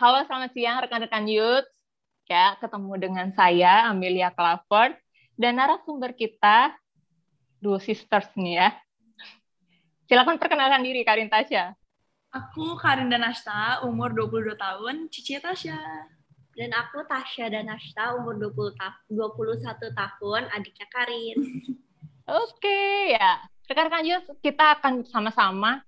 halo 0.00 0.24
selamat 0.24 0.56
siang 0.56 0.80
rekan-rekan 0.80 1.28
youth. 1.28 1.68
Ya, 2.24 2.56
ketemu 2.56 2.96
dengan 2.96 3.28
saya 3.36 3.84
Amelia 3.92 4.32
Clavert 4.32 4.96
dan 5.36 5.60
narasumber 5.60 6.16
kita 6.16 6.72
dua 7.60 7.76
sisters 7.76 8.32
nih 8.32 8.64
ya. 8.64 8.68
Silakan 10.08 10.40
perkenalkan 10.40 10.80
diri 10.80 11.04
Karin 11.04 11.28
Tasya. 11.28 11.76
Aku 12.32 12.80
Karin 12.80 13.12
Danasta, 13.12 13.84
umur 13.84 14.16
22 14.16 14.56
tahun, 14.56 15.12
Cici 15.12 15.36
Tasya. 15.36 15.76
Dan 16.56 16.72
aku 16.72 17.04
Tasya 17.04 17.52
Danasta, 17.52 18.16
umur 18.16 18.40
20 18.40 18.80
ta 18.80 18.96
21 19.04 19.60
tahun, 19.92 20.48
adiknya 20.48 20.88
Karin. 20.88 21.36
Oke, 22.40 23.12
ya. 23.20 23.44
Rekan-rekan 23.68 24.08
youth, 24.08 24.32
kita 24.40 24.80
akan 24.80 25.04
sama-sama 25.04 25.84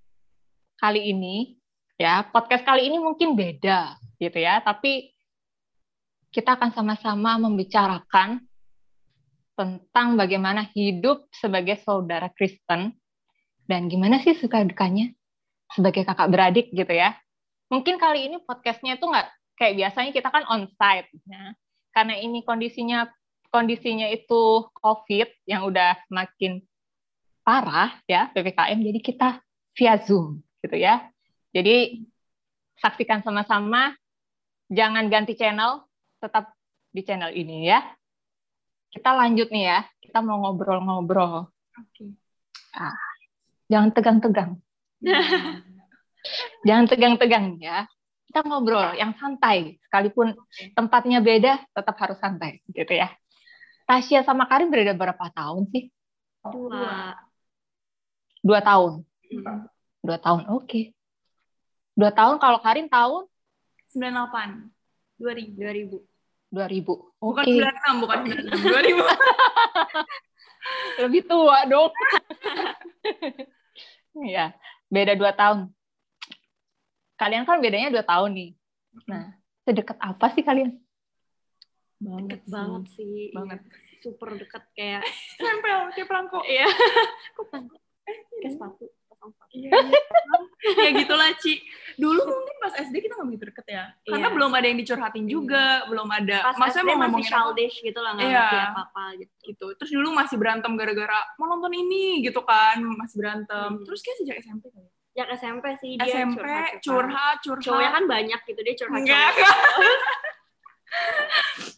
kali 0.77 1.01
ini 1.09 1.62
ya, 1.97 2.25
podcast 2.29 2.65
kali 2.65 2.89
ini 2.89 2.97
mungkin 2.97 3.37
beda 3.37 3.97
gitu 4.17 4.37
ya, 4.39 4.61
tapi 4.61 5.13
kita 6.33 6.57
akan 6.57 6.73
sama-sama 6.73 7.37
membicarakan 7.37 8.41
tentang 9.53 10.17
bagaimana 10.17 10.65
hidup 10.73 11.29
sebagai 11.29 11.77
saudara 11.85 12.33
Kristen 12.33 12.97
dan 13.69 13.85
gimana 13.85 14.17
sih 14.17 14.33
suka 14.33 14.65
dukanya 14.65 15.13
sebagai 15.69 16.01
kakak 16.01 16.29
beradik 16.33 16.67
gitu 16.73 16.89
ya. 16.89 17.13
Mungkin 17.69 18.01
kali 18.01 18.33
ini 18.33 18.41
podcastnya 18.41 18.97
itu 18.97 19.05
nggak 19.05 19.29
kayak 19.61 19.73
biasanya 19.77 20.11
kita 20.11 20.29
kan 20.33 20.43
on 20.49 20.65
site, 20.73 21.09
ya. 21.29 21.53
karena 21.93 22.17
ini 22.17 22.41
kondisinya 22.41 23.05
kondisinya 23.53 24.09
itu 24.09 24.65
COVID 24.81 25.45
yang 25.45 25.69
udah 25.69 26.01
makin 26.09 26.65
parah 27.45 27.93
ya 28.09 28.33
ppkm, 28.33 28.81
jadi 28.81 28.99
kita 29.05 29.29
via 29.77 30.01
zoom 30.01 30.41
gitu 30.65 30.81
ya. 30.81 31.12
Jadi 31.53 32.01
saksikan 32.81 33.21
sama-sama, 33.21 33.93
jangan 34.73 35.05
ganti 35.07 35.37
channel, 35.37 35.85
tetap 36.17 36.57
di 36.89 37.05
channel 37.05 37.29
ini 37.29 37.69
ya. 37.69 37.79
Kita 38.89 39.13
lanjut 39.13 39.53
nih 39.53 39.63
ya, 39.69 39.79
kita 40.01 40.25
mau 40.25 40.41
ngobrol-ngobrol. 40.41 41.49
Oke. 41.77 42.13
Ah, 42.73 42.97
jangan 43.69 43.93
tegang-tegang. 43.93 44.57
jangan 46.67 46.85
tegang-tegang 46.89 47.61
ya. 47.61 47.85
Kita 48.29 48.49
ngobrol 48.49 48.97
yang 48.97 49.13
santai, 49.21 49.77
sekalipun 49.85 50.33
tempatnya 50.73 51.21
beda, 51.21 51.61
tetap 51.69 51.95
harus 52.01 52.17
santai, 52.17 52.65
gitu 52.73 52.97
ya. 52.97 53.13
Tasya 53.85 54.25
sama 54.25 54.49
Karin 54.49 54.73
berbeda 54.73 54.97
berapa 54.97 55.29
tahun 55.37 55.69
sih? 55.69 55.93
Dua. 56.41 57.13
Dua 58.41 58.59
tahun. 58.65 59.05
Dua 60.01 60.17
tahun, 60.17 60.49
oke. 60.49 60.97
Dua 61.93 62.09
tahun, 62.09 62.41
kalau 62.41 62.57
Karin 62.59 62.89
tahun 62.89 63.29
98. 63.93 64.73
2000. 65.21 65.53
2000. 65.57 66.01
2000. 66.53 66.85
Bukan 67.21 67.43
Oke, 67.45 67.53
96, 67.53 68.01
bukan 68.01 68.17
96. 68.25 68.61
2000. 68.61 68.93
lebih 71.03 71.21
tua 71.27 71.65
dong. 71.67 71.91
Iya, 74.13 74.53
beda 74.93 75.17
dua 75.17 75.33
tahun. 75.33 75.73
Kalian 77.17 77.49
kan 77.49 77.57
bedanya 77.57 77.89
dua 77.89 78.05
tahun 78.05 78.37
nih. 78.37 78.53
Nah, 79.09 79.33
sedekat 79.65 79.97
apa 79.97 80.29
sih 80.37 80.45
kalian? 80.45 80.77
Deket 81.97 82.45
banget 82.45 82.93
sih. 82.93 83.33
Banget. 83.33 83.65
Super 84.05 84.37
deket 84.37 84.61
kayak 84.77 85.01
Nempel, 85.41 85.89
kayak 85.97 86.05
perangko. 86.05 86.45
iya. 86.45 86.69
Kok 87.33 87.45
pangkot? 87.49 87.81
Kayak 88.37 88.53
sepatu. 88.53 88.85
Iya, 89.49 89.81
iya. 89.81 89.97
ya 90.77 90.89
gitulah, 90.93 91.33
Ci. 91.41 91.57
Dulu 92.03 92.21
mungkin 92.21 92.55
pas 92.59 92.73
SD 92.75 92.95
kita 92.99 93.15
nggak 93.15 93.27
begitu 93.31 93.45
deket 93.47 93.65
ya. 93.69 93.83
Karena 94.03 94.27
Iya. 94.27 94.35
belum 94.35 94.51
ada 94.51 94.65
yang 94.67 94.75
dicurhatin 94.77 95.25
juga, 95.25 95.65
belum 95.87 96.09
ada. 96.11 96.37
Pas 96.43 96.55
Maksudnya 96.59 96.83
SD 96.83 96.89
mau 96.89 96.99
masih 96.99 97.07
ngomongin 97.07 97.23
apa 97.23 97.31
childish 97.31 97.75
gitu 97.79 97.99
lah, 98.03 98.11
nggak 98.11 98.27
Iya. 98.27 98.39
ngerti 98.43 98.57
apa-apa 98.67 99.03
gitu. 99.15 99.33
gitu. 99.45 99.65
Terus 99.79 99.91
dulu 99.93 100.09
masih 100.11 100.35
berantem 100.35 100.71
gara-gara 100.73 101.19
mau 101.37 101.47
nonton 101.47 101.71
ini 101.71 102.03
gitu 102.19 102.41
kan, 102.43 102.77
masih 102.99 103.15
berantem. 103.15 103.69
Hmm. 103.73 103.85
Terus 103.87 103.99
kayak 103.99 104.17
sejak 104.19 104.35
SMP 104.41 104.63
kali. 104.67 104.83
ya? 104.83 104.91
Ya 105.13 105.23
SMP 105.31 105.65
sih 105.77 105.93
dia 105.93 106.09
SMP 106.09 106.41
curhat. 106.41 106.81
curhat, 106.81 107.35
curhat. 107.39 107.63
Cowoknya 107.63 107.91
kan 107.93 108.03
banyak 108.09 108.39
gitu 108.43 108.59
dia 108.59 108.75
curhat. 108.75 108.97
Enggak, 108.99 109.29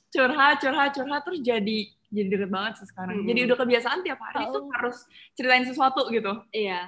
curhat, 0.10 0.56
curhat, 0.58 0.90
curhat 0.92 1.22
terus 1.22 1.40
jadi 1.42 1.80
jadi 2.08 2.28
deket 2.32 2.48
banget 2.48 2.80
sih 2.80 2.88
sekarang. 2.88 3.20
Hmm. 3.20 3.28
Jadi 3.28 3.40
udah 3.44 3.58
kebiasaan 3.60 4.00
tiap 4.00 4.20
hari 4.22 4.48
tuh 4.48 4.64
Oh. 4.64 4.72
harus 4.72 5.04
ceritain 5.36 5.68
sesuatu 5.68 6.08
gitu. 6.08 6.32
Iya. 6.50 6.88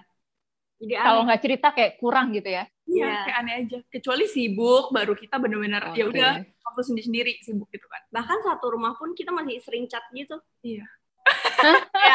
Jadi 0.79 0.93
Kalau 0.95 1.21
nggak 1.25 1.41
cerita 1.41 1.67
kayak 1.73 1.99
kurang 1.99 2.31
gitu 2.31 2.47
ya. 2.47 2.63
Iya, 2.87 3.03
Iya. 3.03 3.19
kayak 3.21 3.37
aneh 3.37 3.53
aja. 3.61 3.77
Kecuali 3.89 4.25
sibuk, 4.25 4.85
baru 4.89 5.11
kita 5.11 5.35
bener-bener 5.37 5.83
ya 5.91 6.07
Oke. 6.07 6.15
udah 6.15 6.31
waktu 6.39 6.81
sendiri-sendiri 6.83 7.31
sibuk 7.39 7.67
gitu 7.69 7.83
kan. 7.85 7.99
Bahkan 8.09 8.37
satu 8.41 8.71
rumah 8.71 8.95
pun 8.95 9.11
kita 9.11 9.29
masih 9.29 9.59
sering 9.59 9.85
chat 9.85 10.03
gitu. 10.11 10.39
Iya. 10.61 10.87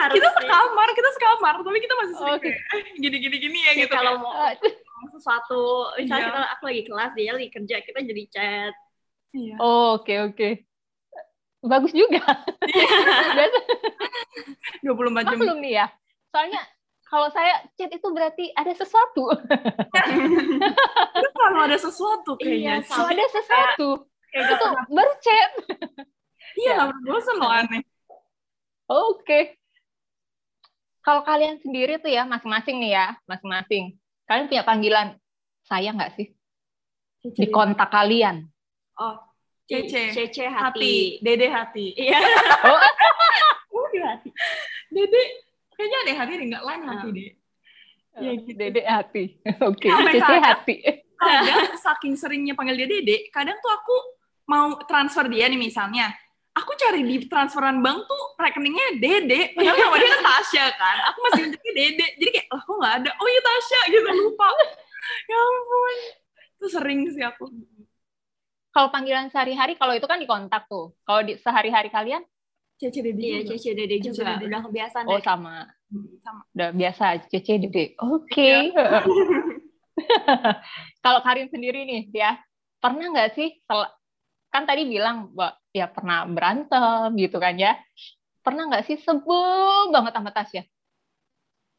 Harus 0.00 0.14
Kita 0.16 0.28
sekamar, 0.34 0.88
kita 0.92 1.10
sekamar, 1.12 1.54
tapi 1.60 1.78
kita 1.78 1.94
masih 1.96 2.14
sering 2.16 2.36
Oke. 2.36 2.48
kayak 2.48 2.58
eh, 2.72 2.84
gini-gini-gini 2.96 3.58
ya 3.60 3.72
Kayak 3.72 3.80
gitu. 3.84 3.94
kalau 3.94 4.12
mau 4.18 4.32
sesuatu, 5.14 5.62
misalnya 5.96 6.22
Iya. 6.24 6.28
kita 6.32 6.40
aku 6.56 6.62
lagi 6.64 6.82
kelas, 6.84 7.10
dia 7.12 7.30
lagi 7.30 7.48
kerja, 7.50 7.76
kita 7.82 7.98
jadi 8.00 8.22
chat. 8.28 8.74
Iya. 9.30 9.54
Oh, 9.60 10.00
Oke 10.00 10.14
oke. 10.22 10.48
Bagus 11.60 11.92
juga. 11.92 12.22
Biasa 13.36 13.58
24 14.80 15.26
jam. 15.26 15.36
belum 15.36 15.58
nih 15.58 15.72
ya. 15.76 15.86
Soalnya 16.30 16.62
kalau 17.08 17.28
saya 17.32 17.64
chat 17.74 17.88
itu 17.88 18.08
berarti 18.12 18.52
ada 18.52 18.72
sesuatu. 18.76 19.32
Itu 21.16 21.28
kalau 21.32 21.58
ada 21.64 21.78
sesuatu 21.80 22.36
kayaknya. 22.36 22.84
Iya, 22.84 23.00
ada 23.00 23.24
sesuatu, 23.32 23.88
Kayak 24.28 24.60
itu 24.60 24.66
baru 24.92 25.12
chat. 25.24 25.50
Iya, 26.58 26.70
nggak 26.76 26.88
pernah 26.92 27.04
bosan 27.08 27.36
loh 27.40 27.50
aneh. 27.50 27.82
Oke. 28.88 29.56
Kalau 31.00 31.24
kalian 31.24 31.56
sendiri 31.64 31.96
tuh 31.96 32.12
ya, 32.12 32.28
masing-masing 32.28 32.76
nih 32.84 32.92
ya, 32.92 33.06
masing-masing. 33.24 33.96
Kalian 34.28 34.48
punya 34.52 34.64
panggilan 34.68 35.08
saya 35.64 35.88
nggak 35.96 36.12
sih? 36.20 36.28
Di 37.24 37.48
kontak 37.48 37.88
kalian. 37.88 38.44
Oh, 39.00 39.16
Cece. 39.68 40.12
Cece 40.16 40.48
Hati, 40.48 40.60
hati. 40.60 40.94
Dede 41.24 41.46
hati. 41.48 41.86
Iya. 41.96 42.20
Oh, 42.64 42.80
Oh, 43.78 43.86
di 43.92 44.00
hati. 44.00 44.28
Dede, 44.88 45.47
kayaknya 45.78 45.98
ada 46.02 46.12
hati 46.18 46.32
deh, 46.34 46.46
nggak 46.48 46.64
lain 46.64 46.80
hati 46.82 47.06
Ah. 47.06 47.12
deh. 47.14 47.30
Ya, 48.18 48.30
gitu. 48.34 48.50
Dede 48.52 48.82
hati. 48.82 49.24
Oke, 49.70 49.86
Sampai 49.86 50.12
Cece 50.12 50.26
kadang- 50.26 50.42
hati. 50.44 50.76
Kadang 51.14 51.74
saking 51.76 52.14
seringnya 52.14 52.54
panggil 52.54 52.74
dia 52.76 52.88
Dede, 52.88 53.30
kadang 53.30 53.58
tuh 53.58 53.70
aku 53.70 53.96
mau 54.44 54.74
transfer 54.84 55.26
dia 55.26 55.46
nih 55.46 55.56
misalnya. 55.56 56.10
Aku 56.52 56.74
cari 56.74 57.00
di 57.00 57.22
transferan 57.24 57.78
bank 57.78 58.02
tuh 58.04 58.22
rekeningnya 58.34 58.98
Dede, 58.98 59.50
padahal 59.52 59.78
nama 59.78 59.96
dia 59.96 60.10
kan 60.10 60.22
Tasya 60.24 60.64
kan. 60.74 60.96
Aku 61.06 61.18
masih 61.22 61.40
nyebutnya 61.46 61.72
Dede. 61.72 62.06
Jadi 62.18 62.30
kayak, 62.32 62.46
lah 62.48 62.60
kok 62.60 62.74
nggak 62.76 62.94
ada? 62.98 63.10
Oh 63.14 63.26
iya 63.26 63.40
Tasya 63.40 63.80
gitu, 63.88 64.08
lupa. 64.10 64.48
ya 65.24 65.38
ampun. 65.38 65.96
Itu 66.54 66.66
sering 66.68 66.98
sih 67.08 67.22
aku. 67.22 67.44
Kalau 68.68 68.90
panggilan 68.90 69.26
sehari-hari, 69.28 69.74
kalau 69.74 69.94
itu 69.94 70.04
kan 70.04 70.18
di 70.18 70.26
kontak 70.26 70.66
tuh. 70.66 70.94
Kalau 71.02 71.22
di 71.22 71.34
sehari-hari 71.36 71.88
kalian, 71.88 72.22
Cece 72.78 73.02
Dede 73.02 73.18
Iya, 73.18 73.38
juga. 73.42 73.50
Cece 73.52 73.70
Dede 73.74 73.96
Cece 73.98 74.22
juga. 74.22 74.38
Dede. 74.38 74.44
Udah 74.46 74.60
kebiasaan 74.70 75.04
oh 75.04 75.18
deh. 75.18 75.24
sama. 75.26 75.54
Sama. 76.22 76.42
Udah 76.54 76.70
biasa, 76.70 77.04
Cece 77.26 77.54
Dede. 77.58 77.84
Oke. 77.98 78.52
Kalau 81.04 81.20
Karin 81.26 81.50
sendiri 81.50 81.82
nih, 81.82 82.02
ya 82.14 82.38
pernah 82.78 83.10
nggak 83.10 83.34
sih? 83.34 83.58
Kan 84.48 84.62
tadi 84.64 84.86
bilang, 84.86 85.34
Mbak, 85.34 85.52
ya 85.74 85.86
pernah 85.90 86.24
berantem 86.24 87.12
gitu 87.18 87.36
kan 87.36 87.58
ya. 87.58 87.74
Pernah 88.40 88.70
nggak 88.70 88.86
sih 88.86 88.96
sebel 88.96 89.90
banget 89.90 90.14
sama 90.14 90.30
Tasya? 90.30 90.62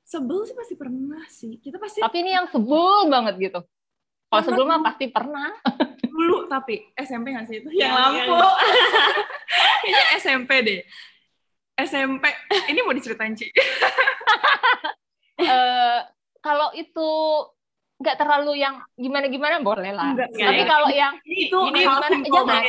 Sebel 0.03 0.39
sih 0.43 0.55
pasti 0.57 0.75
pernah 0.75 1.23
sih. 1.29 1.57
Kita 1.57 1.79
pasti 1.79 2.03
Tapi 2.03 2.17
ini 2.21 2.31
yang 2.35 2.45
sebel 2.51 3.07
banget 3.07 3.35
gitu. 3.39 3.59
Kalau 3.61 4.29
Pernah 4.29 4.45
sebel 4.45 4.65
mah 4.67 4.77
dong. 4.77 4.85
pasti 4.85 5.05
pernah. 5.09 5.49
dulu 6.09 6.37
tapi 6.45 6.89
SMP 6.93 7.31
nggak 7.31 7.45
sih 7.45 7.61
itu 7.61 7.69
Yang- 7.71 7.79
yang 7.79 7.93
lampu 7.95 8.35
kayaknya 9.81 10.05
SMP 10.17 10.51
deh 10.61 10.79
SMP 11.79 12.25
ini 12.67 12.79
mau 12.81 12.91
diceritain 12.91 13.33
Ci 13.33 13.47
Eh, 15.39 15.99
kalau 16.43 16.75
itu 16.75 17.09
nggak 17.95 18.15
terlalu 18.15 18.59
yang 18.59 18.79
gimana-gimana 18.95 19.59
boleh 19.59 19.91
lah. 19.91 20.11
Enggak 20.11 20.31
sih. 20.31 20.43
Tapi 20.43 20.63
kalau 20.63 20.91
yang 20.91 21.15
itu 21.23 21.51
Gini, 21.67 21.79
ini 21.79 21.87
hal 21.87 21.99
gimana? 22.19 22.59
Jangan. 22.59 22.63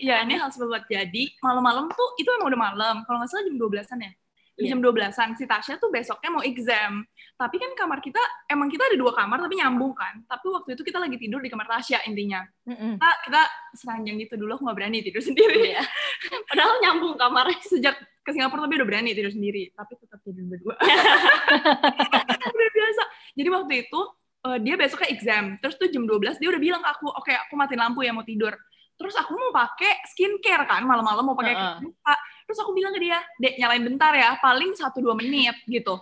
ya 0.00 0.16
ini 0.22 0.34
hal 0.34 0.48
banget 0.50 0.84
jadi 0.88 1.22
malam-malam 1.38 1.90
tuh 1.90 2.08
itu 2.16 2.30
emang 2.30 2.48
udah 2.50 2.60
malam 2.62 2.94
kalau 3.04 3.18
nggak 3.18 3.30
salah 3.30 3.42
jam 3.44 3.54
12-an 3.58 3.98
ya 4.00 4.12
Iya. 4.54 4.70
jam 4.70 4.78
12-an 4.78 5.34
si 5.34 5.44
Tasya 5.44 5.82
tuh 5.82 5.90
besoknya 5.90 6.30
mau 6.30 6.38
exam 6.46 7.02
tapi 7.34 7.58
kan 7.58 7.74
kamar 7.74 7.98
kita 7.98 8.22
emang 8.46 8.70
kita 8.70 8.86
ada 8.86 8.94
dua 8.94 9.10
kamar 9.10 9.42
tapi 9.42 9.58
nyambung 9.58 9.90
kan 9.92 10.22
tapi 10.30 10.46
waktu 10.46 10.78
itu 10.78 10.82
kita 10.86 11.02
lagi 11.02 11.18
tidur 11.18 11.42
di 11.42 11.50
kamar 11.50 11.66
Tasya 11.66 12.06
intinya 12.06 12.38
Mm-mm. 12.62 12.94
kita, 12.94 13.10
kita 13.26 13.42
seranjang 13.74 14.14
gitu 14.22 14.38
dulu 14.38 14.54
aku 14.54 14.62
nggak 14.70 14.78
berani 14.78 15.02
tidur 15.02 15.18
sendiri 15.18 15.74
Iya. 15.74 15.82
Padahal 16.48 16.78
nyambung 16.78 17.18
kamarnya. 17.18 17.58
sejak 17.66 17.98
ke 17.98 18.30
Singapura 18.30 18.64
tapi 18.70 18.78
udah 18.78 18.88
berani 18.88 19.10
tidur 19.10 19.34
sendiri 19.34 19.74
tapi 19.74 19.98
tetap 19.98 20.22
tidur 20.22 20.46
berdua 20.46 20.78
udah 22.54 22.70
biasa 22.70 23.02
jadi 23.34 23.48
waktu 23.50 23.74
itu 23.90 24.00
eh, 24.44 24.58
dia 24.62 24.74
besoknya 24.78 25.08
exam. 25.10 25.44
Terus 25.58 25.74
tuh 25.74 25.88
jam 25.90 26.04
12 26.06 26.38
dia 26.38 26.48
udah 26.52 26.60
bilang 26.62 26.78
ke 26.78 26.90
aku, 26.90 27.08
oke 27.10 27.32
aku 27.32 27.54
matiin 27.56 27.80
lampu 27.80 28.06
ya 28.06 28.14
mau 28.14 28.22
tidur. 28.22 28.54
Terus 28.94 29.10
aku 29.18 29.34
mau 29.34 29.50
pakai 29.50 30.06
skincare 30.06 30.70
kan 30.70 30.86
malam-malam 30.86 31.26
mau 31.26 31.34
pakai 31.34 31.54
krim 31.56 31.90
muka. 31.90 32.14
Terus 32.44 32.58
aku 32.60 32.70
bilang 32.76 32.92
ke 32.92 33.00
dia, 33.00 33.18
dek 33.40 33.56
nyalain 33.56 33.84
bentar 33.84 34.12
ya, 34.12 34.36
paling 34.38 34.76
1-2 34.76 35.16
menit 35.16 35.56
gitu. 35.64 35.94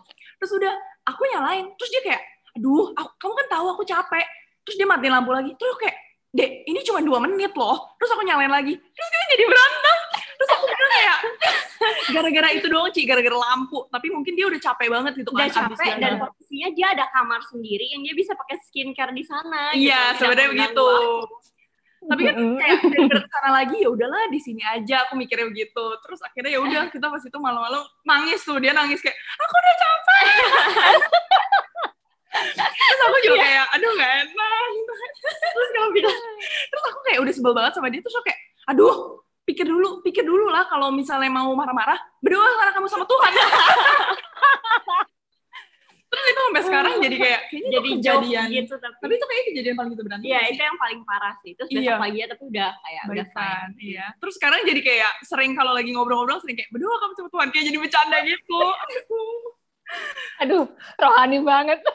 Terus 0.43 0.51
udah 0.59 0.75
aku 1.07 1.23
nyalain, 1.31 1.71
terus 1.79 1.91
dia 1.91 2.03
kayak, 2.03 2.23
aduh, 2.59 2.91
aku- 2.99 3.17
kamu 3.19 3.33
kan 3.39 3.47
tahu 3.59 3.67
aku 3.73 3.83
capek. 3.87 4.27
Terus 4.63 4.77
dia 4.79 4.87
matiin 4.87 5.15
lampu 5.15 5.31
lagi. 5.31 5.55
Terus 5.55 5.75
kayak, 5.79 5.97
dek 6.35 6.51
ini 6.67 6.81
cuma 6.83 6.99
2 7.03 7.19
menit 7.23 7.55
loh. 7.55 7.95
Terus 7.99 8.11
aku 8.11 8.23
nyalain 8.27 8.51
lagi. 8.51 8.75
Terus 8.75 9.09
dia 9.11 9.23
jadi 9.39 9.45
berantem. 9.47 9.99
Terus 10.43 10.51
aku 10.59 10.65
bilang 10.67 10.93
kayak, 10.93 11.19
gara-gara 12.11 12.49
itu 12.51 12.67
doang 12.67 12.91
Ci, 12.91 13.03
gara-gara 13.07 13.39
lampu. 13.39 13.79
Tapi 13.87 14.07
mungkin 14.11 14.33
dia 14.35 14.47
udah 14.51 14.59
capek 14.59 14.89
banget 14.91 15.13
gitu 15.23 15.31
kan. 15.31 15.47
udah 15.47 15.51
capek 15.55 15.93
dan 16.03 16.13
posisinya 16.19 16.69
dia 16.75 16.87
ada 16.99 17.05
kamar 17.15 17.41
sendiri 17.47 17.87
yang 17.95 18.03
dia 18.03 18.15
bisa 18.19 18.35
pakai 18.35 18.59
skincare 18.67 19.15
di 19.15 19.23
sana. 19.23 19.71
Iya, 19.71 20.19
gitu. 20.19 20.27
sebenarnya 20.27 20.51
begitu. 20.51 20.83
aku. 20.83 21.27
Tapi 22.03 22.23
kan 22.27 22.35
kayak 22.35 22.79
daripada 22.93 23.19
ke 23.23 23.29
sana 23.31 23.51
lagi 23.63 23.77
ya 23.79 23.89
udahlah 23.91 24.27
di 24.33 24.41
sini 24.43 24.63
aja 24.67 25.07
aku 25.07 25.15
mikirnya 25.15 25.47
begitu. 25.47 25.85
Terus 26.03 26.21
akhirnya 26.23 26.51
ya 26.51 26.61
udah 26.61 26.83
kita 26.91 27.07
pas 27.07 27.23
itu 27.23 27.39
malam-malam 27.39 27.83
nangis 28.03 28.43
tuh 28.43 28.59
dia 28.59 28.75
nangis 28.75 28.99
kayak 28.99 29.15
aku 29.15 29.55
udah 29.55 29.75
capek. 29.79 30.27
terus 32.33 33.01
aku 33.05 33.19
juga 33.29 33.37
kayak 33.45 33.67
aduh 33.77 33.91
nggak 33.93 34.13
enak. 34.25 34.65
terus 35.53 35.69
kamu 35.77 35.89
bilang 35.93 36.17
terus 36.73 36.85
aku 36.89 36.99
kayak 37.05 37.21
udah 37.21 37.33
sebel 37.37 37.53
banget 37.53 37.73
sama 37.77 37.93
dia 37.93 38.01
terus 38.01 38.17
aku 38.17 38.25
kayak 38.25 38.41
aduh 38.73 39.21
pikir 39.45 39.67
dulu 39.69 40.01
pikir 40.01 40.25
dulu 40.25 40.49
lah 40.49 40.65
kalau 40.71 40.89
misalnya 40.95 41.29
mau 41.29 41.53
marah-marah 41.53 41.99
berdoa 42.25 42.51
karena 42.57 42.73
kamu 42.73 42.89
sama 42.89 43.05
Tuhan. 43.05 43.33
terus 46.13 46.25
itu 46.29 46.41
sampai 46.45 46.63
sekarang 46.69 46.95
jadi 47.01 47.17
kayak 47.17 47.41
Jadi 47.49 47.89
kejadian. 48.01 48.47
gitu 48.53 48.75
tapi. 49.03 49.05
Tapi 49.05 49.13
itu 49.19 49.27
kayak 49.27 49.43
kejadian 49.51 49.75
paling 49.75 49.91
kita 49.91 50.03
berantem. 50.07 50.27
Iya, 50.31 50.41
itu 50.49 50.63
yang 50.63 50.79
paling 50.79 51.01
parah 51.03 51.35
sih. 51.43 51.53
Terus 51.53 51.69
besok 51.69 51.83
Iya. 51.83 51.95
pagi 51.99 52.17
ya, 52.17 52.27
tapi 52.31 52.43
udah 52.47 52.71
kayak 52.79 53.03
udah 53.05 53.27
fine. 53.27 53.35
Baikan, 53.35 53.69
iya. 53.83 54.05
Terus 54.17 54.35
sekarang 54.39 54.59
jadi 54.63 54.81
kayak 54.81 55.13
sering 55.23 55.53
kalau 55.53 55.73
lagi 55.75 55.91
ngobrol-ngobrol 55.91 56.39
sering 56.39 56.55
kayak 56.55 56.71
berdoa 56.71 56.97
kamu 56.97 57.13
sama 57.13 57.29
Tuhan 57.29 57.49
kayak 57.51 57.65
jadi 57.67 57.79
bercanda 57.83 58.19
gitu. 58.23 58.61
Aduh, 60.41 60.65
rohani 60.97 61.39
banget. 61.43 61.79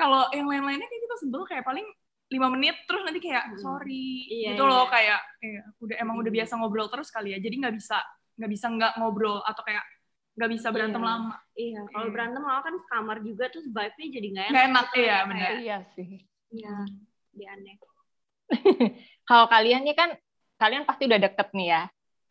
kalau 0.00 0.30
yang 0.30 0.46
lain-lainnya 0.46 0.86
kayak 0.86 1.02
kita 1.04 1.16
sebel 1.18 1.42
kayak 1.44 1.62
paling 1.62 1.84
lima 2.28 2.46
menit 2.52 2.76
terus 2.84 3.02
nanti 3.02 3.18
kayak 3.18 3.48
Hmm. 3.48 3.58
sorry 3.58 4.28
Iya, 4.28 4.52
gitu 4.52 4.62
loh 4.62 4.84
iya. 4.84 4.92
kayak 4.92 5.20
iya, 5.40 5.62
udah 5.80 5.96
emang 5.98 6.16
udah 6.20 6.28
Hmm. 6.28 6.38
biasa 6.38 6.52
ngobrol 6.54 6.86
terus 6.86 7.08
kali 7.08 7.32
ya 7.32 7.38
jadi 7.40 7.54
nggak 7.56 7.74
bisa 7.74 7.98
nggak 8.36 8.50
bisa 8.52 8.66
nggak 8.68 8.92
ngobrol 9.00 9.40
atau 9.42 9.62
kayak 9.64 9.82
nggak 10.36 10.50
bisa 10.52 10.68
berantem 10.70 11.00
Iya. 11.00 11.08
lama 11.08 11.34
Iya, 11.58 11.80
kalau 11.90 12.06
Iya. 12.06 12.14
berantem 12.14 12.40
malah 12.40 12.62
kan 12.62 12.74
kamar 12.86 13.18
juga 13.20 13.50
terus 13.50 13.66
vibe-nya 13.66 14.06
jadi 14.14 14.26
nggak 14.30 14.46
enak. 14.46 14.52
nggak 14.54 14.66
enak 14.70 14.86
gitu, 14.86 14.98
iya 15.02 15.16
benar 15.26 15.50
Iya 15.58 15.78
sih. 15.92 16.08
Iya, 16.48 16.74
dia 17.34 17.48
aneh. 17.52 17.74
Kalau 19.28 19.46
kalian 19.46 19.82
nih 19.82 19.92
kan, 19.92 20.10
kalian 20.56 20.86
pasti 20.86 21.04
udah 21.04 21.20
deket 21.20 21.48
nih 21.52 21.68
ya. 21.68 21.82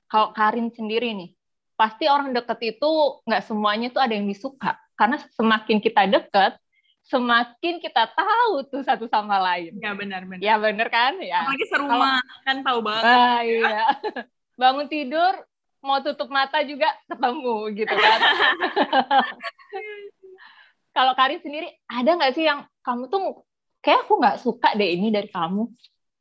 Kalau 0.08 0.32
Karin 0.32 0.72
sendiri 0.72 1.12
nih, 1.12 1.36
pasti 1.76 2.08
orang 2.08 2.32
deket 2.32 2.58
itu 2.66 2.90
nggak 3.28 3.44
semuanya 3.44 3.92
tuh 3.92 4.00
ada 4.00 4.16
yang 4.16 4.26
disuka. 4.26 4.80
Karena 4.96 5.20
semakin 5.36 5.78
kita 5.78 6.08
deket, 6.08 6.56
semakin 7.04 7.78
kita 7.78 8.08
tahu 8.10 8.66
tuh 8.66 8.82
satu 8.82 9.06
sama 9.06 9.38
lain. 9.38 9.76
ya 9.78 9.92
benar 9.94 10.24
benar 10.24 10.40
Ya 10.42 10.56
bener 10.58 10.88
kan? 10.88 11.20
Ya. 11.20 11.44
apalagi 11.44 11.66
serumah 11.68 12.20
kan 12.42 12.58
tahu 12.64 12.80
banget 12.82 13.04
Ah, 13.06 13.40
iya. 13.44 13.84
Bangun 14.58 14.88
tidur, 14.90 15.38
mau 15.88 16.04
tutup 16.04 16.28
mata 16.28 16.60
juga 16.68 16.92
ketemu 17.08 17.56
gitu 17.74 17.96
kan. 17.96 18.20
Kalau 20.92 21.14
Karin 21.16 21.40
sendiri, 21.40 21.70
ada 21.88 22.10
nggak 22.18 22.34
sih 22.36 22.44
yang 22.44 22.66
kamu 22.84 23.08
tuh 23.08 23.46
kayak 23.80 24.04
aku 24.04 24.14
nggak 24.20 24.38
suka 24.42 24.76
deh 24.76 24.90
ini 24.98 25.08
dari 25.14 25.30
kamu 25.32 25.70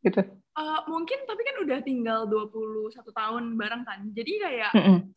gitu. 0.04 0.20
Eh, 0.56 0.80
mungkin 0.88 1.18
tapi 1.28 1.42
kan 1.44 1.56
udah 1.68 1.78
tinggal 1.84 2.20
21 2.24 2.88
tahun 3.12 3.60
bareng 3.60 3.84
kan 3.84 4.00
jadi 4.16 4.32
kayak 4.40 4.70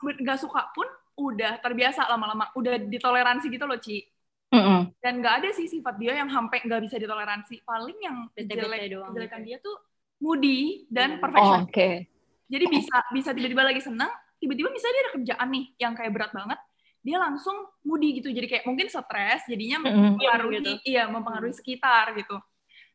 nggak 0.03 0.39
suka 0.39 0.67
pun 0.75 0.83
udah 1.15 1.63
terbiasa 1.63 2.11
lama-lama 2.11 2.51
udah 2.59 2.75
ditoleransi 2.75 3.47
gitu 3.47 3.63
loh 3.63 3.79
Ci 3.79 4.03
Mm-mm. 4.51 4.91
dan 4.99 5.23
nggak 5.23 5.35
ada 5.39 5.49
sih 5.55 5.71
sifat 5.71 5.95
dia 5.95 6.19
yang 6.19 6.27
sampai 6.27 6.59
nggak 6.67 6.83
bisa 6.83 6.99
ditoleransi 6.99 7.63
paling 7.63 7.97
yang 8.03 8.27
jelek 8.35 8.91
gitu. 8.91 8.99
dia 9.47 9.57
tuh 9.63 9.79
moody 10.19 10.83
dan 10.91 11.15
Hmm. 11.15 11.23
perfection 11.23 11.59
Oh, 11.63 11.67
Oke. 11.71 12.07
jadi 12.51 12.65
bisa 12.67 12.95
bisa 13.15 13.29
tiba-tiba 13.31 13.63
lagi 13.63 13.79
senang 13.79 14.11
tiba-tiba 14.39 14.71
misalnya 14.71 14.95
dia 14.95 15.03
ada 15.03 15.13
kerjaan 15.19 15.47
nih 15.51 15.65
yang 15.77 15.93
kayak 15.93 16.11
berat 16.11 16.31
banget 16.31 16.59
dia 16.99 17.15
langsung 17.15 17.55
moody 17.83 18.19
gitu 18.19 18.27
jadi 18.27 18.47
kayak 18.47 18.63
mungkin 18.67 18.87
stres 18.87 19.47
jadinya 19.47 19.77
mempengaruhi 19.79 20.59
gitu. 20.59 20.71
iya 20.83 21.07
mempengaruhi 21.07 21.55
sekitar 21.55 22.11
gitu 22.15 22.35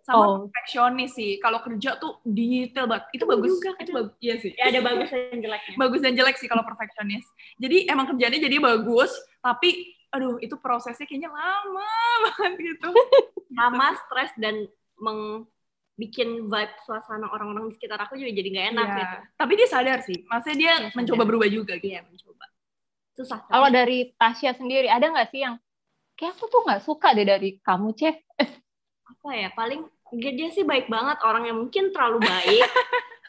sama 0.05 0.21
Oh. 0.21 0.37
perfeksionis 0.45 1.17
sih 1.17 1.41
kalau 1.41 1.65
kerja 1.65 1.97
tuh 1.97 2.21
detail 2.29 2.85
banget 2.85 3.09
itu 3.17 3.25
bagus 3.25 3.49
juga 3.57 3.73
itu 3.81 3.91
bagus 3.97 4.13
iya 4.21 4.35
sih 4.37 4.53
Ya 4.53 4.69
ada 4.69 4.81
bagus 4.85 5.09
dan 5.09 5.41
jeleknya. 5.41 5.75
bagus 5.83 6.01
dan 6.05 6.13
jelek 6.13 6.37
sih 6.37 6.45
kalau 6.45 6.61
perfeksionis. 6.61 7.25
Jadi 7.57 7.89
emang 7.89 8.13
kerjanya 8.13 8.37
jadi 8.37 8.61
bagus, 8.61 9.09
tapi 9.41 9.97
aduh 10.13 10.37
itu 10.45 10.61
prosesnya 10.61 11.09
kayaknya 11.09 11.33
lama 11.33 11.89
banget 12.29 12.53
gitu. 12.77 12.93
Lama, 13.57 13.97
stres 14.05 14.29
dan 14.37 14.69
meng 15.01 15.49
bikin 15.95 16.51
vibe 16.51 16.75
suasana 16.83 17.31
orang-orang 17.31 17.71
di 17.71 17.79
sekitar 17.79 17.99
aku 18.01 18.15
juga 18.15 18.35
jadi 18.35 18.49
nggak 18.51 18.67
enak 18.73 18.87
Iya. 18.87 18.97
gitu. 18.99 19.17
Tapi 19.39 19.53
dia 19.55 19.69
sadar 19.69 19.99
sih, 20.03 20.19
maksudnya 20.27 20.57
dia 20.57 20.67
Iya, 20.67 20.77
sadar. 20.85 20.97
mencoba 20.99 21.23
berubah 21.25 21.49
juga 21.49 21.73
gitu. 21.79 21.87
Iya, 21.89 22.01
mencoba. 22.03 22.45
Susah. 23.15 23.39
Kalau 23.47 23.69
dari 23.71 23.99
Tasya 24.13 24.53
sendiri, 24.53 24.91
ada 24.91 25.07
nggak 25.07 25.31
sih 25.31 25.41
yang 25.41 25.55
kayak 26.15 26.35
aku 26.35 26.45
tuh 26.47 26.61
nggak 26.63 26.83
suka 26.83 27.09
deh 27.13 27.23
dari 27.25 27.59
kamu, 27.59 27.89
Ceh? 27.95 28.15
apa 29.05 29.29
ya 29.33 29.49
paling 29.51 29.85
dia, 30.15 30.33
dia 30.33 30.49
sih 30.51 30.65
baik 30.65 30.87
banget 30.87 31.17
orang 31.23 31.45
yang 31.45 31.57
mungkin 31.59 31.89
terlalu 31.91 32.21
baik 32.21 32.65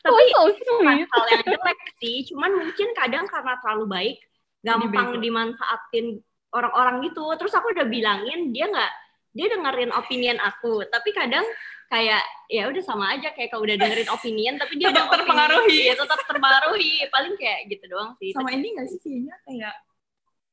Oh, 0.06 0.14
tapi 0.14 0.22
so 0.30 0.42
bukan 0.78 1.02
sweet. 1.02 1.10
hal 1.10 1.26
yang 1.34 1.44
jelek 1.50 1.80
sih 1.98 2.18
cuman 2.30 2.52
mungkin 2.54 2.88
kadang 2.94 3.26
karena 3.26 3.58
terlalu 3.58 3.86
baik 3.90 4.18
gampang 4.62 5.18
dimanfaatin 5.18 6.22
orang-orang 6.52 7.02
gitu 7.04 7.26
terus 7.36 7.58
aku 7.58 7.74
udah 7.74 7.90
bilangin 7.90 8.54
dia 8.54 8.70
nggak 8.70 8.92
dia 9.34 9.50
dengerin 9.50 9.90
opinion 9.92 10.38
aku 10.38 10.86
tapi 10.86 11.10
kadang 11.10 11.42
kayak 11.86 12.22
ya 12.48 12.66
udah 12.66 12.82
sama 12.82 13.14
aja 13.14 13.30
kayak 13.30 13.50
kalau 13.50 13.64
udah 13.64 13.78
dengerin 13.78 14.10
opinion 14.10 14.54
tapi 14.56 14.74
dia 14.76 14.90
Tetap 14.90 15.06
terpengaruhi. 15.08 15.80
ya 15.86 15.94
tetap 15.94 16.20
terpengaruhi 16.24 16.94
paling 17.08 17.34
kayak 17.36 17.70
gitu 17.70 17.86
doang 17.88 18.14
sih 18.16 18.30
Sama 18.32 18.50
ini 18.52 18.74
gak 18.74 18.88
sih 18.88 19.00
kayaknya 19.00 19.36
kayak 19.44 19.76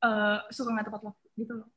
eh, 0.02 0.38
suka 0.50 0.68
nggak 0.71 0.87
tepat 0.87 1.02
waktu 1.04 1.26
gitu 1.37 1.52
loh. 1.57 1.68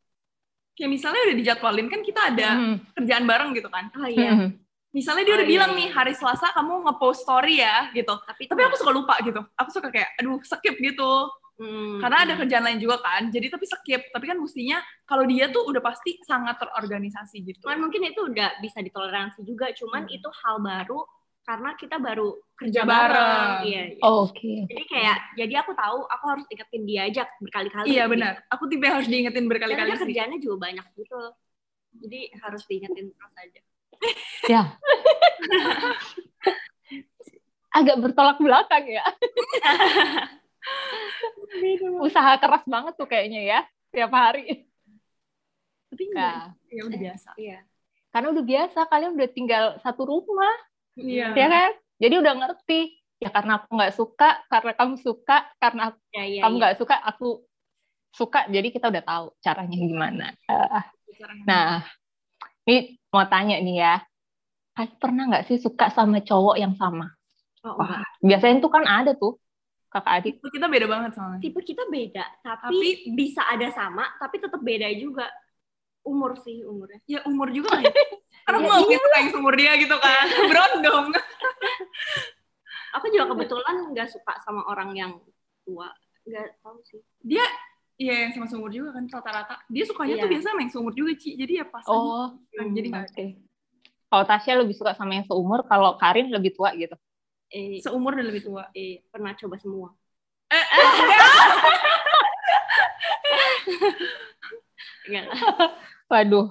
Kayak 0.74 0.89
misalnya 0.91 1.22
udah 1.24 1.38
dijadwalin 1.38 1.88
kan 1.88 2.01
kita 2.01 2.22
ada 2.30 2.50
Mm. 2.53 2.75
kerjaan 2.94 3.24
bareng 3.24 3.51
gitu 3.53 3.70
kan. 3.70 3.88
oh 3.94 4.06
iya 4.06 4.32
Mm. 4.36 4.50
Misalnya 4.91 5.24
dia 5.24 5.32
Oh, 5.32 5.38
udah 5.38 5.48
iya, 5.48 5.53
bilang 5.56 5.72
iya. 5.72 5.80
nih 5.80 5.88
hari 5.91 6.13
Selasa 6.13 6.51
kamu 6.51 6.74
nge-post 6.84 7.24
story 7.24 7.60
ya 7.60 7.91
gitu. 7.91 8.15
tapi 8.22 8.48
Tapi 8.48 8.62
aku 8.62 8.75
suka 8.75 8.91
lupa 8.91 9.15
gitu. 9.20 9.39
Aku 9.53 9.70
suka 9.70 9.88
kayak 9.88 10.15
aduh 10.15 10.39
skip 10.41 10.75
gitu. 10.77 11.12
Hmm, 11.56 12.04
karena 12.04 12.28
ada 12.28 12.34
kerjaan 12.36 12.68
lain 12.68 12.84
juga 12.84 13.00
kan 13.00 13.32
jadi 13.32 13.48
tapi 13.48 13.64
skip 13.64 14.12
tapi 14.12 14.28
kan 14.28 14.36
mestinya 14.36 14.76
kalau 15.08 15.24
dia 15.24 15.48
tuh 15.48 15.64
udah 15.64 15.80
pasti 15.80 16.20
sangat 16.22 16.60
terorganisasi 16.60 17.48
gitu 17.48 17.64
Cuman 17.64 17.80
mungkin 17.80 18.04
itu 18.04 18.28
udah 18.28 18.60
bisa 18.60 18.84
ditoleransi 18.84 19.40
juga, 19.42 19.72
cuman 19.72 20.04
Hmm. 20.04 20.16
itu 20.20 20.28
hal 20.44 20.60
baru 20.60 21.00
karena 21.46 21.70
kita 21.78 21.96
baru 21.96 22.36
kerja 22.58 22.82
Bareng. 22.84 23.08
bareng. 23.08 23.50
Iya, 23.70 23.84
iya. 23.94 24.02
Oh, 24.02 24.28
Oke. 24.28 24.66
Jadi 24.66 24.84
kayak, 24.84 25.18
jadi 25.38 25.54
aku 25.62 25.72
tahu 25.72 26.04
aku 26.04 26.26
harus 26.28 26.46
ingetin 26.50 26.84
dia 26.84 27.02
aja 27.06 27.24
berkali-kali. 27.38 27.86
iya 27.88 28.04
gitu. 28.04 28.12
benar 28.18 28.34
aku 28.50 28.64
tipe 28.66 28.84
harus 28.84 29.06
diingetin 29.06 29.46
Karena 29.46 29.52
berkali-kali 29.54 29.86
dia 29.86 29.96
sih 29.96 30.06
kerjaannya 30.10 30.40
juga 30.44 30.56
banyak 30.60 30.86
gitu. 30.98 31.22
Jadi 32.04 32.20
harus 32.36 32.64
diingetin 32.68 33.06
terus 33.14 33.34
aja. 33.40 33.62
Ya. 34.52 34.64
Agak 37.72 37.96
bertolak 37.98 38.38
belakang 38.38 38.86
ya. 38.88 39.06
Usaha 42.01 42.38
keras 42.38 42.63
banget 42.65 42.93
tuh 42.95 43.07
kayaknya 43.07 43.41
ya, 43.41 43.60
tiap 43.91 44.12
hari. 44.12 44.67
tapi 45.86 46.12
enggak 46.12 46.51
Nah, 46.51 46.74
ya 46.75 46.81
udah 46.84 47.00
biasa 47.00 47.29
Iya. 47.39 47.60
karena 48.12 48.27
udah 48.36 48.43
biasa, 48.43 48.79
kalian 48.88 49.12
udah 49.15 49.29
tinggal 49.31 49.63
satu 49.79 50.01
rumah, 50.03 50.55
iya 50.98 51.31
ya 51.31 51.48
kan? 51.48 51.72
Jadi 51.95 52.15
udah 52.19 52.34
ngerti. 52.36 52.81
Ya 53.15 53.31
karena 53.31 53.63
aku 53.63 53.72
nggak 53.72 53.95
suka, 53.95 54.43
karena 54.51 54.72
kamu 54.75 54.95
suka, 55.00 55.38
karena 55.55 55.81
aku- 55.91 56.03
Ya, 56.12 56.24
iya, 56.27 56.41
kamu 56.43 56.51
iya. 56.51 56.60
nggak 56.60 56.75
suka, 56.75 56.95
aku 57.00 57.27
suka. 58.12 58.39
Jadi 58.51 58.67
kita 58.75 58.91
udah 58.91 59.03
tahu 59.03 59.25
caranya 59.39 59.77
gimana. 59.77 60.25
Eh, 60.51 60.84
Nah, 61.48 61.79
ini 62.67 63.00
mau 63.07 63.24
tanya 63.24 63.55
nih 63.63 63.75
ya. 63.79 63.95
Kalian 64.75 65.00
pernah 65.00 65.24
nggak 65.31 65.45
sih 65.48 65.55
suka 65.55 65.88
sama 65.95 66.19
cowok 66.19 66.60
yang 66.60 66.75
sama? 66.75 67.07
Oh, 67.63 67.79
Wah, 67.79 68.03
enggak. 68.03 68.03
biasanya 68.19 68.55
tuh 68.60 68.72
kan 68.75 68.84
ada 68.84 69.12
tuh 69.15 69.39
kakak 69.96 70.14
adik. 70.20 70.34
Itu 70.38 70.50
kita 70.52 70.68
beda 70.68 70.86
banget 70.86 71.12
soalnya 71.16 71.40
Tipe 71.40 71.60
kita 71.62 71.88
beda, 71.88 72.25
tapi, 72.42 72.75
Tapi- 72.75 73.16
bisa 73.16 73.42
ada 73.46 73.68
sama, 73.72 74.04
tapi 74.20 74.36
tetap 74.38 74.60
beda 74.60 74.92
juga. 74.94 75.25
Umur 76.04 76.38
sih 76.38 76.62
umurnya. 76.62 77.02
ya 77.10 77.25
umur 77.25 77.50
juga 77.50 77.74
kan 77.74 77.82
ya 77.82 77.90
karena 78.46 78.62
Iya. 78.62 78.68
nggak 78.70 78.82
gitu 78.94 79.08
kayak 79.10 79.25
seumur 79.34 79.54
dia 79.58 79.72
gitu 79.74 79.96
kan 79.98 80.25
berondong 80.54 81.06
Aku 82.94 83.06
juga 83.10 83.25
kebetulan 83.28 83.75
nggak 83.90 84.08
suka 84.08 84.34
sama 84.40 84.64
orang 84.66 84.94
yang 84.94 85.12
tua. 85.66 85.90
Nggak 86.24 86.62
tahu 86.62 86.78
sih. 86.86 87.02
dia 87.20 87.42
Iya, 87.96 88.28
yang 88.28 88.32
sama 88.36 88.46
seumur 88.46 88.70
juga 88.70 88.92
kan 88.92 89.08
rata-rata. 89.08 89.56
Dia 89.66 89.88
sukanya 89.88 90.20
tuh 90.20 90.28
Iya. 90.28 90.34
biasa 90.36 90.46
sama 90.52 90.60
yang 90.62 90.72
seumur 90.75 90.92
juga, 90.92 91.12
Ci. 91.16 91.32
Jadi 91.34 91.54
ya 91.58 91.66
pas 91.66 91.80
aja. 91.80 91.96
Oh, 91.96 92.28
Kan, 92.52 92.75
Jadi 92.75 92.88
nggak 92.92 93.08
oke. 93.08 93.25
Kalau 94.06 94.25
Tasya 94.28 94.54
lebih 94.60 94.75
suka 94.75 94.92
sama 94.94 95.12
yang 95.16 95.24
seumur, 95.24 95.64
kalau 95.64 95.96
Karin 95.96 96.28
lebih 96.28 96.52
tua 96.52 96.75
gitu. 96.75 96.92
Eh, 97.50 97.78
seumur 97.80 98.18
dan 98.18 98.25
lebih 98.25 98.44
tua. 98.44 98.68
eh, 98.74 99.06
pernah 99.08 99.32
coba 99.38 99.56
semua. 99.56 99.90
Eh, 100.50 100.58
eh, 100.58 100.86
Enggak 105.06 105.24
lah. 105.30 105.40
Waduh, 106.10 106.48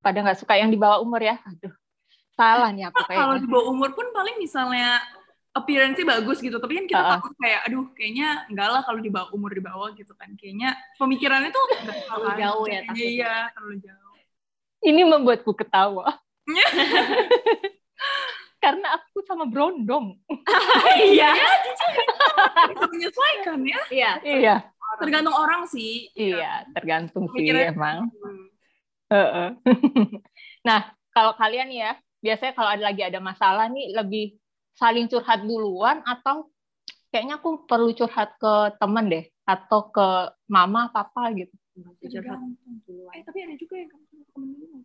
pada 0.00 0.18
nggak 0.24 0.38
suka 0.40 0.56
yang 0.56 0.72
di 0.72 0.78
bawah 0.80 1.00
umur 1.00 1.20
ya. 1.20 1.36
Aduh, 1.44 1.72
salah 2.32 2.72
nih 2.72 2.88
aku 2.88 3.00
kalau 3.08 3.36
kayaknya. 3.36 3.44
di 3.44 3.48
bawah 3.48 3.66
umur 3.72 3.90
pun 3.92 4.06
paling 4.12 4.36
misalnya 4.40 5.00
appearance 5.52 6.00
bagus 6.00 6.38
gitu. 6.40 6.56
Tapi 6.56 6.72
kan 6.80 6.84
kita 6.88 7.00
Uh-uh. 7.00 7.12
takut 7.20 7.32
kayak, 7.40 7.60
aduh 7.68 7.84
kayaknya 7.96 8.44
enggak 8.48 8.68
lah 8.72 8.82
kalau 8.84 9.00
di 9.00 9.08
bawah 9.12 9.28
umur 9.32 9.52
di 9.52 9.62
bawah 9.64 9.88
gitu 9.96 10.12
kan. 10.16 10.32
Kayaknya 10.36 10.76
pemikirannya 10.96 11.50
tuh 11.52 11.64
Terlalu 11.84 12.28
jauh 12.36 12.64
ya, 12.68 12.80
Kayaknya 12.84 12.88
takutnya. 12.88 13.08
Iya, 13.12 13.34
terlalu 13.56 13.76
jauh. 13.84 14.16
Ini 14.84 15.02
membuatku 15.08 15.52
ketawa. 15.56 16.06
Karena 18.62 18.96
aku 18.96 19.22
sama 19.26 19.44
Brondong. 19.46 20.16
Iya. 20.96 21.32
Bisa 22.72 22.86
menyesuaikan 22.88 23.60
ya. 23.62 23.80
Iya. 23.92 24.12
Iya, 24.24 24.56
Tergantung 24.96 25.36
orang 25.36 25.68
sih. 25.68 26.08
iya, 26.16 26.64
tergantung 26.72 27.28
sih 27.36 27.52
emang. 27.52 28.08
Hmm. 28.08 28.46
Heeh. 29.12 29.48
nah, 30.68 30.90
kalau 31.12 31.36
kalian 31.36 31.68
ya, 31.70 31.94
biasanya 32.24 32.52
kalau 32.56 32.70
ada 32.72 32.82
lagi 32.90 33.02
ada 33.04 33.20
masalah 33.20 33.68
nih 33.68 33.92
lebih 33.92 34.40
saling 34.76 35.06
curhat 35.06 35.44
duluan 35.44 36.00
atau 36.04 36.48
kayaknya 37.12 37.38
aku 37.40 37.64
perlu 37.68 37.92
curhat 37.92 38.34
ke 38.40 38.76
temen 38.80 39.04
deh 39.08 39.24
atau 39.46 39.88
ke 39.92 40.08
mama 40.50 40.88
papa 40.90 41.30
gitu. 41.36 41.52
Curhat. 42.02 42.40
Eh, 43.14 43.22
tapi 43.22 43.38
ada 43.44 43.54
juga 43.54 43.74
yang 43.78 43.90
kamu 43.92 44.04
temen 44.32 44.48
dulu? 44.58 44.75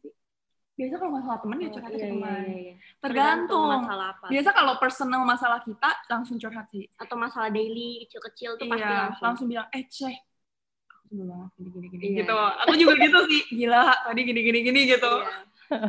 Biasa 0.81 0.93
kalau 0.97 1.13
masalah 1.13 1.37
temen 1.37 1.57
ya 1.61 1.67
Oh, 1.69 1.73
curhat 1.77 1.89
iya, 1.89 1.93
ke 1.93 2.01
iya, 2.01 2.09
teman. 2.09 2.41
iya, 2.41 2.57
iya. 2.57 2.73
Tergantung. 2.97 3.69
masalah 3.69 4.07
apa. 4.17 4.25
Biasa 4.33 4.49
kalau 4.49 4.73
personal 4.81 5.21
masalah 5.21 5.59
kita 5.61 5.89
langsung 6.09 6.37
curhat 6.41 6.65
sih. 6.73 6.89
Atau 6.97 7.15
masalah 7.15 7.53
daily 7.53 8.01
kecil-kecil 8.09 8.57
tuh 8.57 8.65
pasti 8.65 8.81
iya, 8.81 8.97
langsung. 9.05 9.21
langsung 9.21 9.45
bilang, 9.45 9.67
eh 9.69 9.85
ceh, 9.85 10.15
aku 10.89 11.03
sebel 11.05 11.25
banget 11.29 11.49
gini 11.53 11.69
gini 11.69 11.87
gini 11.93 12.03
Iya. 12.09 12.17
gitu. 12.25 12.37
Aku 12.65 12.73
juga 12.73 12.93
gitu 12.97 13.19
sih, 13.29 13.41
gila 13.61 13.81
tadi 14.09 14.21
gini 14.25 14.41
gini 14.41 14.59
gini 14.65 14.79
gitu. 14.89 15.11
Iya. 15.69 15.87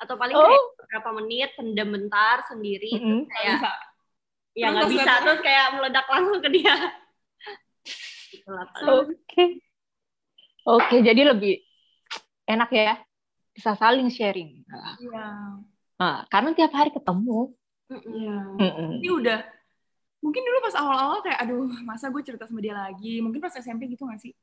Atau 0.00 0.16
paling 0.16 0.32
Oh. 0.32 0.48
kayak 0.48 0.64
beberapa 0.80 1.10
menit 1.20 1.50
pendem 1.60 1.88
bentar 1.92 2.36
sendiri 2.48 2.88
Mm-mm. 2.96 3.28
Nggak 3.28 3.36
kayak 3.36 3.54
bisa. 3.60 3.70
ya 4.50 4.66
Terus 4.66 4.72
nggak 4.74 4.90
bisa 4.90 5.12
terus 5.20 5.40
kayak 5.44 5.66
meledak 5.76 6.06
langsung 6.08 6.40
ke 6.40 6.48
dia. 6.48 6.74
Gitu. 8.30 8.86
Oke. 8.86 9.44
Oke, 10.62 10.96
jadi 11.02 11.34
lebih 11.34 11.58
enak 12.46 12.70
ya 12.70 12.94
bisa 13.50 13.74
saling 13.74 14.08
sharing. 14.08 14.62
Iya. 14.98 15.26
Nah, 15.96 16.24
karena 16.28 16.50
tiap 16.52 16.72
hari 16.72 16.90
ketemu. 16.90 17.52
Iya. 17.90 18.36
Ini 18.96 19.08
udah 19.10 19.38
mungkin 20.20 20.42
dulu 20.44 20.58
pas 20.60 20.76
awal-awal 20.76 21.24
kayak 21.24 21.38
aduh 21.40 21.64
masa 21.82 22.12
gue 22.12 22.20
cerita 22.20 22.44
sama 22.44 22.60
dia 22.60 22.76
lagi 22.76 23.24
mungkin 23.24 23.40
pas 23.40 23.56
SMP 23.56 23.88
gitu 23.88 24.04
gak 24.04 24.20
sih 24.20 24.36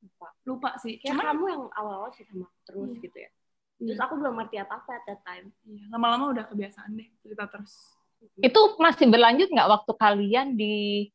Lupa. 0.00 0.28
lupa 0.48 0.70
sih 0.80 0.96
Kayak 0.96 1.20
cuman 1.20 1.24
kamu 1.36 1.44
yang 1.52 1.62
awal-awal 1.76 2.08
sih 2.16 2.24
sama 2.24 2.48
aku 2.48 2.58
terus 2.64 2.90
Iya. 2.90 3.02
gitu 3.04 3.16
ya. 3.20 3.30
Terus 3.78 4.00
aku 4.00 4.14
belum 4.18 4.34
ngerti 4.40 4.56
apa-apa 4.58 4.90
at 4.90 5.04
that 5.06 5.20
time. 5.22 5.52
iya, 5.68 5.84
lama-lama 5.92 6.32
udah 6.32 6.44
kebiasaan 6.48 6.96
deh 6.96 7.08
cerita 7.22 7.44
terus 7.46 7.94
Itu 8.42 8.74
masih 8.82 9.06
berlanjut 9.06 9.46
nggak 9.46 9.68
waktu 9.70 9.92
kalian 9.94 10.46
di 10.58 11.06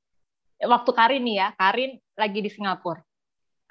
waktu 0.64 0.92
Karin 0.96 1.24
nih 1.28 1.36
ya, 1.36 1.48
Karin 1.60 1.92
lagi 2.16 2.40
di 2.40 2.48
Singapura. 2.48 3.04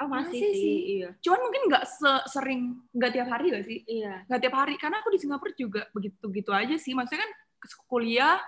Oh 0.03 0.11
masih, 0.11 0.35
Masih 0.35 0.51
sih. 0.51 0.59
sih. 0.59 0.77
Iya. 0.99 1.09
cuman 1.23 1.41
mungkin 1.47 1.63
nggak 1.71 1.85
sering 2.27 2.61
nggak 2.91 3.11
tiap 3.15 3.29
hari 3.31 3.47
gak 3.55 3.65
sih 3.65 3.79
Iya. 3.87 4.27
nggak 4.27 4.41
tiap 4.43 4.55
hari 4.59 4.75
karena 4.75 4.99
aku 4.99 5.15
di 5.15 5.19
Singapura 5.23 5.55
juga 5.55 5.87
begitu 5.95 6.27
gitu 6.27 6.51
aja 6.51 6.75
sih 6.75 6.91
maksudnya 6.91 7.23
kan 7.23 7.31
ke 7.63 7.67
kuliah 7.87 8.43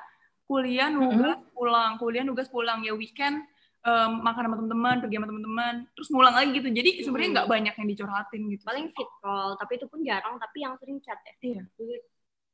kuliah 0.44 0.90
nugas 0.90 1.38
pulang 1.54 1.94
kuliah 1.96 2.26
nugas 2.26 2.50
pulang 2.50 2.82
ya 2.82 2.90
weekend 2.92 3.38
em, 3.80 4.10
makan 4.18 4.42
sama 4.50 4.56
teman-teman 4.58 4.96
pergi 4.98 5.14
sama 5.14 5.28
teman-teman 5.30 5.74
terus 5.94 6.08
ngulang 6.10 6.34
lagi 6.34 6.50
gitu 6.52 6.68
jadi 6.68 6.90
sebenarnya 7.00 7.30
Mm. 7.30 7.36
nggak 7.38 7.48
banyak 7.54 7.74
yang 7.78 7.88
dicurhatin 7.94 8.42
gitu 8.50 8.62
Paling 8.66 8.86
fit 8.90 9.10
call, 9.22 9.54
tapi 9.54 9.72
itu 9.78 9.86
pun 9.86 10.00
jarang. 10.02 10.34
Tapi 10.36 10.56
yang 10.58 10.74
sering 10.80 10.98
chat 10.98 11.20
ya. 11.22 11.34
Iya. 11.38 11.62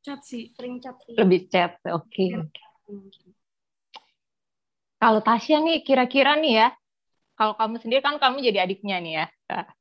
Chat 0.02 0.20
sih 0.22 0.50
Sering 0.52 0.76
chat 0.78 0.98
sih. 1.06 1.14
Lebih 1.16 1.46
chat. 1.48 1.78
Oke. 1.88 2.34
Iya. 2.34 2.44
Mungkin. 2.90 3.30
Kalau 5.00 5.20
Tasya 5.24 5.64
nih 5.64 5.80
kira-kira 5.80 6.36
nih 6.36 6.52
ya, 6.60 6.68
kalau 7.40 7.56
kamu 7.56 7.80
sendiri 7.80 8.04
kan 8.04 8.20
kamu 8.20 8.44
jadi 8.44 8.68
adiknya 8.68 9.00
nih 9.00 9.12
ya. 9.16 9.26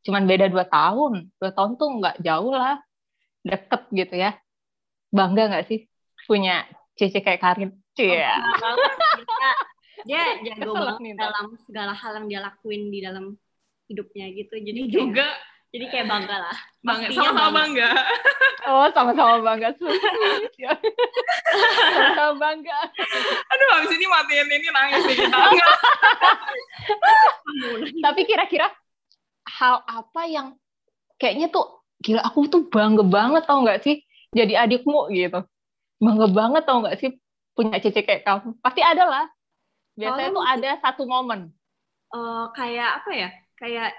Cuman 0.07 0.23
beda 0.23 0.47
dua 0.47 0.63
tahun. 0.63 1.27
Dua 1.35 1.51
tahun 1.51 1.75
tuh 1.75 1.99
nggak 1.99 2.23
jauh 2.23 2.55
lah. 2.55 2.79
Deket 3.43 3.81
gitu 3.91 4.15
ya. 4.15 4.39
Bangga 5.11 5.51
nggak 5.51 5.67
sih 5.67 5.83
punya 6.23 6.63
cici 6.95 7.19
kayak 7.19 7.43
Karin? 7.43 7.75
Cia. 7.99 8.39
banget 8.63 8.95
dia, 10.07 10.39
dia 10.39 10.55
jago 10.55 10.71
banget 10.79 11.19
dalam 11.19 11.59
segala 11.67 11.91
hal 11.91 12.23
yang 12.23 12.27
dia 12.31 12.39
lakuin 12.39 12.87
di 12.87 12.99
dalam 13.03 13.35
hidupnya 13.89 14.31
gitu 14.31 14.55
jadi 14.55 14.79
kayak, 14.85 14.93
juga 14.93 15.27
jadi 15.69 15.85
kayak 15.89 16.07
bangga 16.09 16.37
lah 16.49 16.57
bangga 16.81 17.07
sama-sama 17.13 17.49
bangga. 17.53 17.89
bangga 17.89 17.91
Oh, 18.69 18.85
sama-sama 18.93 19.41
bangga. 19.41 19.73
Sama-sama 19.79 20.29
bangga. 22.37 22.77
aduh 23.49 23.67
habis 23.73 23.97
ini 23.97 24.05
matiin 24.05 24.45
ini 24.45 24.69
nangis 24.69 25.01
deh 25.09 25.17
kita. 25.17 25.37
Tapi 27.97 28.21
kira-kira 28.29 28.69
hal 29.57 29.81
apa 29.89 30.21
yang 30.29 30.53
kayaknya 31.17 31.49
tuh 31.49 31.81
gila 32.03 32.21
aku 32.21 32.45
tuh 32.45 32.69
bangga 32.69 33.01
banget 33.01 33.49
tau 33.49 33.65
nggak 33.65 33.81
sih 33.81 34.05
jadi 34.35 34.69
adikmu 34.69 35.09
gitu. 35.09 35.41
Bangga 35.97 36.29
banget 36.29 36.61
tau 36.69 36.85
nggak 36.85 37.01
sih 37.01 37.17
punya 37.57 37.81
cici 37.81 38.05
kayak 38.05 38.21
kamu. 38.21 38.53
Pasti 38.61 38.85
ada 38.85 39.09
lah. 39.09 39.25
Biasanya 39.97 40.29
Soalnya 40.29 40.37
tuh 40.37 40.45
ada 40.45 40.77
satu 40.83 41.09
momen. 41.09 41.49
Eh, 42.13 42.45
kayak 42.53 43.01
apa 43.01 43.09
ya 43.17 43.33
kayak 43.57 43.97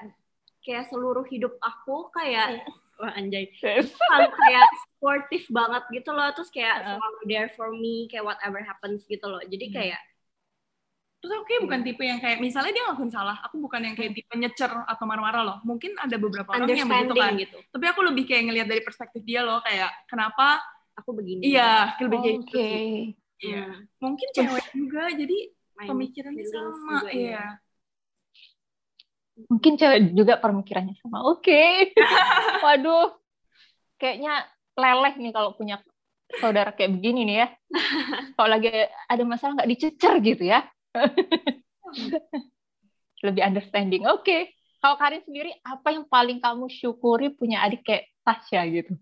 kayak 0.61 0.88
seluruh 0.93 1.25
hidup 1.26 1.57
aku 1.61 2.12
kayak 2.12 2.61
wah 3.00 3.12
anjay. 3.17 3.49
Selalu 3.57 4.29
kayak 4.29 4.69
supportive 4.85 5.47
banget 5.49 5.83
gitu 5.88 6.11
loh 6.12 6.29
terus 6.37 6.50
kayak 6.52 6.85
Heeh. 6.85 6.97
selalu 7.00 7.19
there 7.25 7.50
for 7.57 7.73
me 7.73 8.05
kayak 8.12 8.25
whatever 8.29 8.61
happens 8.61 9.05
gitu 9.09 9.25
loh. 9.25 9.40
Jadi 9.40 9.73
Hmm. 9.73 9.76
kayak 9.81 10.00
terus 11.21 11.37
aku 11.37 11.45
kayak 11.52 11.62
bukan 11.69 11.81
tipe 11.85 12.00
yang 12.00 12.17
kayak 12.17 12.40
misalnya 12.40 12.73
dia 12.73 12.83
ngelakuin 12.88 13.12
salah 13.12 13.37
aku 13.45 13.61
bukan 13.61 13.81
yang 13.85 13.93
kayak 13.93 14.17
tipe 14.17 14.33
nyecer 14.37 14.73
atau 14.73 15.05
marah-marah 15.05 15.43
loh. 15.45 15.59
Mungkin 15.69 15.97
ada 16.00 16.17
beberapa 16.17 16.49
orang 16.52 16.69
yang 16.69 16.88
begitu 16.88 17.14
kan. 17.17 17.33
gitu. 17.37 17.59
Tapi 17.73 17.85
aku 17.93 18.00
lebih 18.09 18.25
kayak 18.25 18.43
ngelihat 18.49 18.69
dari 18.69 18.81
perspektif 18.85 19.21
dia 19.25 19.45
loh 19.45 19.61
kayak 19.61 19.93
kenapa 20.09 20.61
aku 20.97 21.12
begini. 21.17 21.45
Iya 21.57 21.97
lebih 22.00 22.19
kayak 22.21 22.37
Oke. 22.40 22.49
gitu 22.52 22.69
iya. 23.40 23.64
Hmm, 23.64 23.88
mungkin 24.00 24.29
cewek 24.37 24.67
juga 24.76 25.02
jadi 25.17 25.38
pemikirannya 25.81 26.45
sama 26.45 27.00
juga, 27.00 27.09
iya 27.17 27.45
Mungkin 29.49 29.79
cewek 29.79 30.13
juga 30.13 30.37
pemikirannya 30.37 30.99
sama. 30.99 31.25
Oke. 31.25 31.95
Waduh. 32.65 33.15
Kayaknya 33.97 34.45
leleh 34.75 35.15
nih 35.17 35.33
kalau 35.33 35.55
punya 35.55 35.81
saudara 36.37 36.73
kayak 36.73 36.93
begini 36.99 37.21
nih 37.27 37.37
ya. 37.41 37.49
Kalau 38.37 38.49
lagi 38.49 38.71
ada 38.87 39.23
masalah 39.27 39.61
nggak 39.61 39.71
dicecer 39.71 40.15
gitu 40.21 40.45
ya. 40.47 40.65
Lebih 43.27 43.43
understanding. 43.45 44.07
Oke. 44.09 44.57
Kalau 44.81 44.97
Karin 44.97 45.21
sendiri, 45.21 45.53
apa 45.61 45.93
yang 45.93 46.09
paling 46.09 46.41
kamu 46.41 46.73
syukuri 46.73 47.29
punya 47.31 47.61
adik 47.61 47.85
kayak 47.85 48.09
Tasya 48.25 48.65
gitu? 48.69 48.95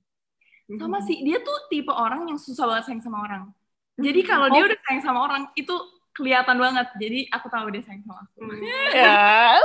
sama 0.69 1.01
sih 1.01 1.25
dia 1.25 1.41
tuh 1.41 1.65
tipe 1.73 1.89
orang 1.89 2.29
yang 2.29 2.37
susah 2.37 2.69
banget 2.69 2.93
sayang 2.93 3.01
sama 3.01 3.25
orang 3.25 3.49
jadi 3.97 4.21
kalau 4.21 4.53
dia 4.53 4.61
Oh. 4.61 4.69
udah 4.69 4.77
sayang 4.85 5.01
sama 5.01 5.25
orang 5.25 5.49
itu 5.57 5.73
kelihatan 6.13 6.61
banget 6.61 6.93
jadi 7.01 7.25
aku 7.33 7.49
tahu 7.49 7.73
dia 7.73 7.81
sayang 7.81 8.05
sama 8.05 8.21
aku 8.21 8.37
Hmm. 8.45 9.65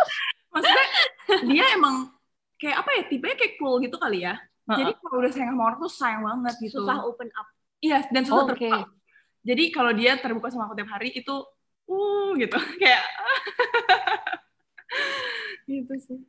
Ya. 0.54 0.56
maksudnya 0.56 0.86
dia 1.50 1.66
emang 1.74 1.96
kayak 2.56 2.76
apa 2.80 2.90
ya 2.94 3.02
tipenya 3.08 3.36
kayak 3.36 3.54
cool 3.58 3.78
gitu 3.78 3.96
kali 3.98 4.22
ya 4.22 4.38
jadi 4.64 4.92
kalau 4.96 5.20
udah 5.20 5.28
sayang 5.28 5.52
sama 5.52 5.62
orang 5.66 5.78
tuh 5.78 5.92
sayang 5.92 6.22
banget 6.22 6.54
gitu 6.62 6.80
susah 6.80 6.98
open 7.04 7.28
up 7.34 7.48
iya 7.80 7.98
dan 8.08 8.22
susah 8.24 8.44
Oke. 8.46 8.56
terbuka 8.56 8.80
jadi 9.44 9.64
kalau 9.70 9.92
dia 9.92 10.12
terbuka 10.16 10.48
sama 10.48 10.66
aku 10.66 10.74
tiap 10.74 10.88
hari 10.88 11.12
itu 11.12 11.36
uh 11.84 12.30
gitu 12.38 12.56
kayak 12.82 13.04
gitu 15.66 15.94
sih 16.00 16.20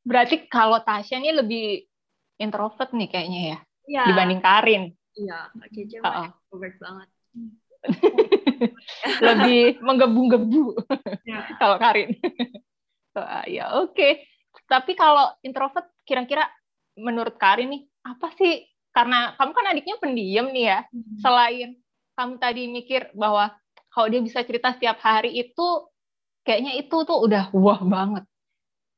Berarti 0.00 0.48
kalau 0.48 0.80
Tasya 0.80 1.18
nih 1.18 1.36
lebih 1.36 1.84
introvert 2.36 2.90
nih 2.90 3.06
kayaknya 3.06 3.40
ya, 3.44 3.58
Iya, 3.84 4.02
dibanding 4.08 4.40
Karin. 4.40 4.82
iya 5.12 5.52
Kak 5.52 5.68
Cece 5.70 6.00
Heeh. 6.00 6.02
mah 6.02 6.26
extrovert 6.32 6.76
banget 6.80 7.08
lebih 9.28 9.80
menggebu-gebu 9.80 10.76
ya. 11.24 11.48
kalau 11.56 11.76
Karin. 11.76 12.12
Ah, 13.14 13.44
ya 13.46 13.82
oke. 13.82 14.22
Tapi 14.66 14.92
kalau 14.94 15.30
introvert 15.42 15.90
kira-kira 16.06 16.46
menurut 16.98 17.38
Karin 17.38 17.70
nih 17.70 17.82
apa 18.06 18.30
sih? 18.38 18.66
Karena 18.90 19.34
kamu 19.38 19.50
kan 19.54 19.66
adiknya 19.70 19.96
pendiam 20.02 20.46
nih 20.50 20.64
ya. 20.66 20.80
Selain 21.22 21.78
kamu 22.18 22.34
tadi 22.42 22.62
mikir 22.66 23.14
bahwa 23.14 23.54
kalau 23.90 24.06
dia 24.10 24.22
bisa 24.22 24.42
cerita 24.42 24.74
setiap 24.74 24.98
hari 25.02 25.34
itu 25.34 25.66
kayaknya 26.46 26.78
itu 26.78 26.96
tuh 27.06 27.18
udah 27.22 27.50
wah 27.54 27.80
banget. 27.82 28.24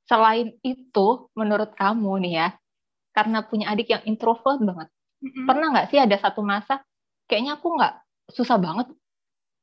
selain 0.02 0.59
itu, 0.66 1.31
menurut 1.38 1.78
kamu 1.78 2.26
nih 2.26 2.35
ya, 2.35 2.49
karena 3.14 3.47
punya 3.47 3.71
adik 3.71 3.87
yang 3.87 4.02
introvert 4.02 4.59
banget, 4.59 4.88
Mm-mm. 5.23 5.47
pernah 5.47 5.71
nggak 5.71 5.88
sih 5.95 5.99
ada 6.02 6.19
satu 6.19 6.42
masa 6.42 6.83
kayaknya 7.31 7.54
aku 7.57 7.78
nggak 7.78 7.95
susah 8.35 8.59
banget 8.59 8.90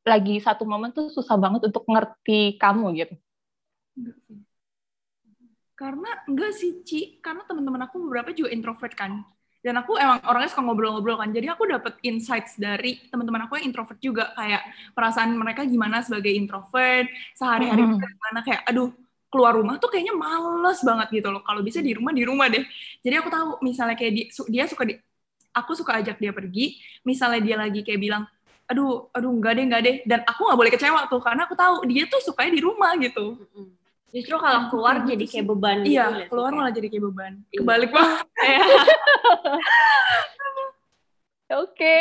lagi 0.07 0.39
satu 0.39 0.63
momen 0.63 0.95
tuh 0.95 1.11
susah 1.11 1.35
banget 1.35 1.67
untuk 1.69 1.83
ngerti 1.85 2.55
kamu 2.55 2.85
gitu. 2.97 3.13
Enggak 3.99 4.17
sih. 4.23 4.39
Karena 5.75 6.11
enggak 6.27 6.51
sih, 6.55 6.71
Ci. 6.83 6.99
Karena 7.23 7.43
teman-teman 7.47 7.87
aku 7.87 8.03
beberapa 8.03 8.31
juga 8.35 8.51
introvert 8.51 8.95
kan. 8.95 9.23
Dan 9.59 9.75
aku 9.75 9.99
emang 9.99 10.23
orangnya 10.23 10.51
suka 10.51 10.63
ngobrol-ngobrol 10.63 11.19
kan. 11.19 11.35
Jadi 11.35 11.47
aku 11.51 11.67
dapat 11.67 11.99
insights 12.03 12.55
dari 12.55 12.99
teman-teman 13.11 13.47
aku 13.47 13.59
yang 13.59 13.71
introvert 13.71 13.99
juga. 13.99 14.31
Kayak 14.35 14.63
perasaan 14.95 15.35
mereka 15.35 15.67
gimana 15.67 15.99
sebagai 15.99 16.31
introvert. 16.31 17.07
Sehari-hari 17.35 17.83
Hmm. 17.83 17.95
mereka 17.95 18.07
gimana 18.11 18.39
kayak, 18.43 18.61
aduh, 18.71 18.89
keluar 19.29 19.53
rumah 19.55 19.75
tuh 19.79 19.91
kayaknya 19.91 20.15
males 20.15 20.79
banget 20.83 21.07
gitu 21.19 21.27
loh. 21.31 21.43
Kalau 21.43 21.61
bisa 21.63 21.79
di 21.83 21.91
rumah, 21.91 22.11
di 22.15 22.23
rumah 22.23 22.47
deh. 22.47 22.63
Jadi 23.03 23.15
aku 23.19 23.29
tahu 23.31 23.47
misalnya 23.63 23.95
kayak 23.99 24.13
dia, 24.15 24.25
su- 24.31 24.47
dia 24.47 24.63
suka 24.67 24.83
di, 24.87 24.95
aku 25.55 25.71
suka 25.75 25.99
ajak 25.99 26.19
dia 26.23 26.31
pergi. 26.31 26.79
Misalnya 27.07 27.39
dia 27.43 27.55
lagi 27.59 27.83
kayak 27.83 27.99
bilang, 27.99 28.23
aduh, 28.67 29.11
aduh, 29.15 29.31
enggak 29.31 29.59
deh, 29.59 29.63
enggak 29.67 29.81
deh. 29.83 29.95
Dan 30.07 30.19
aku 30.27 30.43
nggak 30.43 30.59
boleh 30.59 30.71
kecewa 30.71 31.01
tuh. 31.07 31.19
Karena 31.23 31.47
aku 31.47 31.55
tahu 31.55 31.87
dia 31.87 32.03
tuh 32.07 32.19
sukanya 32.23 32.51
di 32.55 32.61
rumah 32.63 32.95
gitu. 32.99 33.39
Justru 34.09 34.35
kalau 34.35 34.59
keluar 34.67 34.93
Gitu 34.97 35.05
jadi 35.11 35.23
sih. 35.23 35.31
kayak 35.31 35.45
beban 35.47 35.75
gitu 35.79 35.91
Iya, 35.91 36.03
sih? 36.07 36.15
keluar 36.27 36.45
Kayak- 36.45 36.57
malah 36.59 36.71
jadi 36.71 36.87
kayak 36.87 37.03
beban. 37.05 37.31
Iya. 37.45 37.55
Kebalik 37.55 37.89
banget. 37.91 38.25
Kayak, 38.33 38.63
Oke. 41.59 41.95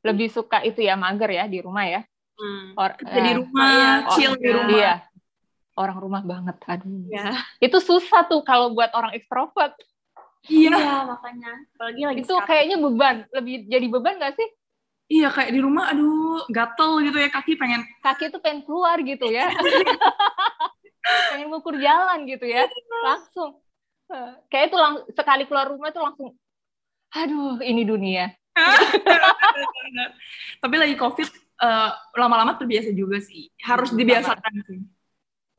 Lebih 0.00 0.26
suka 0.28 0.56
itu 0.60 0.80
ya 0.80 0.94
mager 0.94 1.30
ya 1.30 1.44
di 1.44 1.58
rumah 1.58 1.84
ya. 1.84 2.00
hmm, 2.34 2.64
Or, 2.74 2.90
Kerja 2.94 3.18
di 3.20 3.26
eh, 3.26 3.34
rumah, 3.36 3.68
iya, 3.68 3.90
chill 4.10 4.32
di 4.34 4.42
iya. 4.42 4.52
rumah. 4.54 4.70
Iya. 4.72 4.92
Orang 5.74 5.96
rumah 5.98 6.22
banget. 6.22 6.56
Aduh. 6.64 7.04
ya. 7.06 7.34
Itu 7.58 7.76
susah 7.78 8.24
tuh 8.24 8.40
kalau 8.40 8.70
buat 8.70 8.90
orang 8.90 9.12
ekstrovert. 9.12 9.74
Iya, 10.46 10.72
Iya, 10.72 10.94
makanya. 11.06 11.50
Apalagi 11.74 12.00
lagi 12.02 12.18
Itu 12.20 12.32
sekarang. 12.32 12.48
kayaknya 12.48 12.76
beban. 12.78 13.16
Lebih 13.30 13.54
jadi 13.66 13.86
beban 13.88 14.14
nggak 14.16 14.34
sih? 14.34 14.48
iya 15.10 15.26
kayak 15.26 15.50
di 15.50 15.58
rumah, 15.58 15.90
aduh, 15.90 16.46
gatel 16.46 17.02
gitu 17.02 17.18
ya 17.18 17.26
kaki 17.28 17.58
pengen. 17.58 17.82
Kaki 17.98 18.30
tuh 18.30 18.38
pengen 18.38 18.62
keluar 18.62 18.94
gitu 18.96 19.26
ya. 19.26 19.50
pengen 21.02 21.48
ngukur 21.48 21.76
jalan 21.80 22.28
gitu 22.28 22.44
ya. 22.44 22.68
Langsung. 23.04 23.60
Eh, 24.10 24.32
Kayak 24.50 24.74
itu 24.74 24.76
lang- 24.76 25.06
sekali 25.14 25.46
keluar 25.46 25.70
rumah 25.70 25.94
tuh 25.94 26.02
langsung, 26.02 26.34
aduh 27.14 27.62
ini 27.62 27.86
dunia. 27.86 28.34
Tapi 30.62 30.74
lagi 30.74 30.98
covid, 30.98 31.28
eh, 31.62 31.90
lama-lama 32.18 32.58
terbiasa 32.58 32.90
juga 32.90 33.22
sih. 33.22 33.46
Harus 33.62 33.94
dibiasakan 33.94 34.52
sih. 34.66 34.82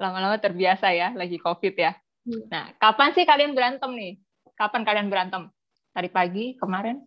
Lama-lama 0.02 0.36
terbiasa 0.42 0.92
ya, 0.92 1.14
lagi 1.16 1.38
COVID 1.38 1.74
ya. 1.78 1.94
Iya. 2.26 2.44
Nah, 2.50 2.66
kapan 2.82 3.14
sih 3.14 3.24
kalian 3.24 3.54
berantem 3.54 3.94
nih? 3.94 4.18
Kapan 4.58 4.82
kalian 4.82 5.08
berantem? 5.14 5.48
Tadi 5.94 6.10
pagi, 6.10 6.58
kemarin, 6.58 6.98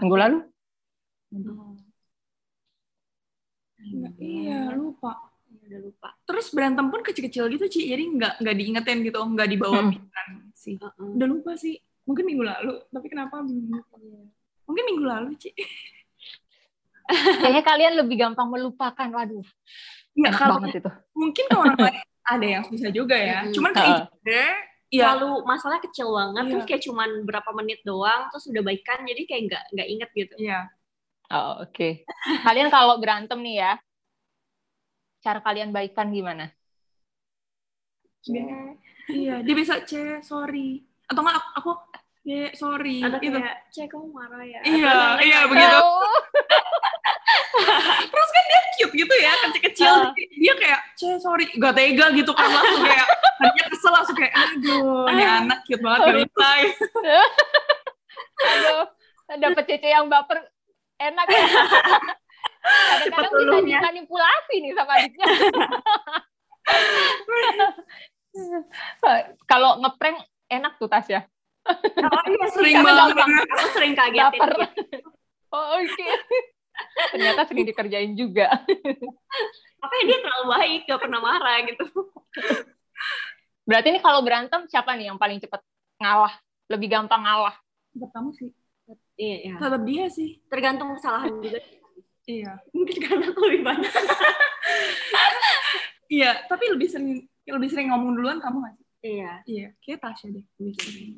minggu 0.00 0.16
lalu? 0.16 0.38
Iya, 4.18 4.74
lupa. 4.74 5.27
Ya 5.68 5.76
udah 5.76 5.80
lupa. 5.84 6.08
Terus 6.24 6.46
berantem 6.48 6.88
pun 6.88 7.04
kecil-kecil 7.04 7.44
gitu, 7.52 7.64
Ci. 7.68 7.80
Jadi 7.86 8.04
nggak 8.16 8.32
nggak 8.40 8.56
diingetin 8.56 8.98
gitu, 9.04 9.20
nggak 9.20 9.48
dibawa 9.48 9.78
Hmm. 9.78 9.92
pikiran 9.92 10.28
sih. 10.56 10.76
Heeh. 10.80 11.08
Udah 11.14 11.28
lupa 11.28 11.52
sih. 11.54 11.76
Mungkin 12.02 12.24
minggu 12.24 12.40
lalu. 12.40 12.72
Tapi 12.88 13.06
kenapa 13.06 13.44
minggu 13.44 13.84
Mungkin 14.64 14.84
minggu 14.84 15.04
lalu, 15.04 15.28
Ci. 15.36 15.52
Kayaknya 17.08 17.64
kalian 17.64 17.92
lebih 17.96 18.16
gampang 18.18 18.48
melupakan. 18.48 19.08
Waduh, 19.08 19.44
Nggak, 20.12 20.28
enak 20.28 20.40
kalau 20.40 20.54
banget 20.60 20.80
itu. 20.80 20.90
mungkin 21.12 21.44
ke 21.46 21.56
orang 21.56 21.78
lain 21.78 22.04
ada 22.22 22.46
yang 22.46 22.64
susah 22.68 22.90
juga 22.92 23.16
ya. 23.16 23.44
Mm-mm. 23.44 23.54
Cuman 23.56 23.70
ke 23.72 23.80
Heeh. 23.80 24.00
ide, 24.20 24.44
ya 24.92 25.16
Lalu 25.16 25.30
masalahnya 25.44 25.82
kecil 25.84 26.08
banget, 26.12 26.44
Iya. 26.44 26.50
terus 26.52 26.64
kayak 26.68 26.82
cuman 26.84 27.10
berapa 27.24 27.50
menit 27.56 27.80
doang, 27.80 28.28
terus 28.28 28.44
udah 28.44 28.60
baikan, 28.60 29.00
jadi 29.04 29.22
kayak 29.24 29.42
nggak 29.48 29.64
nggak 29.72 29.88
inget 29.88 30.10
gitu. 30.12 30.34
Iya. 30.36 30.60
Oh, 31.28 31.64
oke. 31.64 31.88
Kalian 32.44 32.68
kalau 32.68 33.00
berantem 33.00 33.36
nih 33.40 33.56
ya, 33.60 33.72
cara 35.18 35.38
kalian 35.40 35.70
baikan 35.70 36.10
gimana? 36.10 36.50
Dia- 38.22 38.76
Iya, 39.08 39.40
dia 39.40 39.54
bisa 39.56 39.80
C, 39.88 40.20
sorry. 40.20 40.84
Atau 41.08 41.24
enggak 41.24 41.40
aku, 41.40 41.48
aku 41.56 41.70
C, 42.20 42.52
sorry. 42.52 43.00
Atau 43.00 43.16
gitu. 43.18 43.40
kayak, 43.40 43.56
cek 43.72 43.88
kamu 43.88 44.06
marah 44.12 44.44
ya. 44.44 44.60
Iya, 44.60 44.92
Atau 44.92 45.24
iya, 45.24 45.38
kayak- 45.40 45.48
begitu. 45.48 45.78
Terus 48.12 48.28
kan 48.28 48.44
dia 48.44 48.60
cute 48.76 48.94
gitu 48.94 49.14
ya, 49.16 49.32
kecil-kecil. 49.40 49.88
Ah. 49.88 50.12
Jadi 50.12 50.36
Dia 50.36 50.54
kayak, 50.54 50.80
C, 50.92 51.02
sorry. 51.16 51.48
Gak 51.50 51.72
tega 51.72 52.06
gitu 52.12 52.28
kan. 52.30 52.48
Langsung 52.52 52.84
kayak, 52.84 53.06
tadinya 53.40 53.64
kesel 53.72 53.92
langsung 53.96 54.16
kayak, 54.16 54.34
aduh, 54.36 55.08
ini 55.08 55.24
anak 55.24 55.58
cute 55.64 55.80
banget. 55.80 55.98
Gak 56.04 56.14
bisa. 56.20 56.48
aduh, 58.52 58.84
dapet 59.40 59.64
cece 59.66 59.88
yang 59.88 60.06
baper 60.06 60.38
enak 61.00 61.26
ya. 61.26 61.40
Kadang-kadang 62.68 63.08
bisa 63.08 63.28
Petulungnya. 63.32 63.78
dimanipulasi 63.80 64.54
nih 64.60 64.72
sama 64.76 64.92
adiknya. 64.96 65.26
Kalau 69.50 69.70
ngeprank 69.82 70.18
enak 70.48 70.72
tuh 70.78 70.88
Tasya. 70.88 71.20
Oh 71.68 72.22
iya, 72.28 72.46
Sering 72.56 72.76
banget. 72.80 73.16
Aku 73.18 73.66
sering 73.76 73.92
kagetin. 73.96 74.40
Oh, 75.48 75.66
oke. 75.80 76.08
Ternyata 77.16 77.40
sering 77.48 77.66
dikerjain 77.66 78.12
juga. 78.14 78.52
Makanya 79.78 80.04
dia 80.06 80.18
terlalu 80.22 80.46
baik, 80.54 80.80
gak 80.86 81.00
pernah 81.02 81.20
marah 81.20 81.58
gitu. 81.66 81.84
Berarti 83.68 83.86
ini 83.92 84.00
kalau 84.00 84.20
berantem 84.24 84.64
siapa 84.70 84.94
nih 84.96 85.12
yang 85.12 85.18
paling 85.20 85.40
cepat 85.42 85.60
ngalah? 86.00 86.32
Lebih 86.68 86.88
gampang 86.88 87.24
ngalah? 87.24 87.56
Tetap 87.92 88.10
kamu 88.12 88.30
sih. 88.36 88.50
Iya, 89.18 89.36
iya. 89.44 89.54
Tetap 89.58 89.82
dia 89.84 90.04
sih. 90.08 90.40
Tergantung 90.48 90.94
kesalahan 90.96 91.32
juga. 91.42 91.60
Iya. 92.28 92.52
Mungkin 92.76 92.96
karena 93.00 93.24
aku 93.32 93.40
lebih 93.48 93.62
banyak. 93.64 93.92
Iya, 96.08 96.48
tapi 96.48 96.72
lebih 96.72 96.88
sering 96.88 97.20
lebih 97.44 97.68
sering 97.68 97.92
ngomong 97.92 98.16
duluan 98.16 98.40
kamu 98.40 98.64
nggak 98.64 98.74
sih? 98.80 98.86
Iya. 99.04 99.32
Iya, 99.44 99.66
kayak 99.84 100.00
Tasya 100.00 100.32
deh. 100.32 100.44
Lebih 100.56 100.74
sering. 100.80 101.10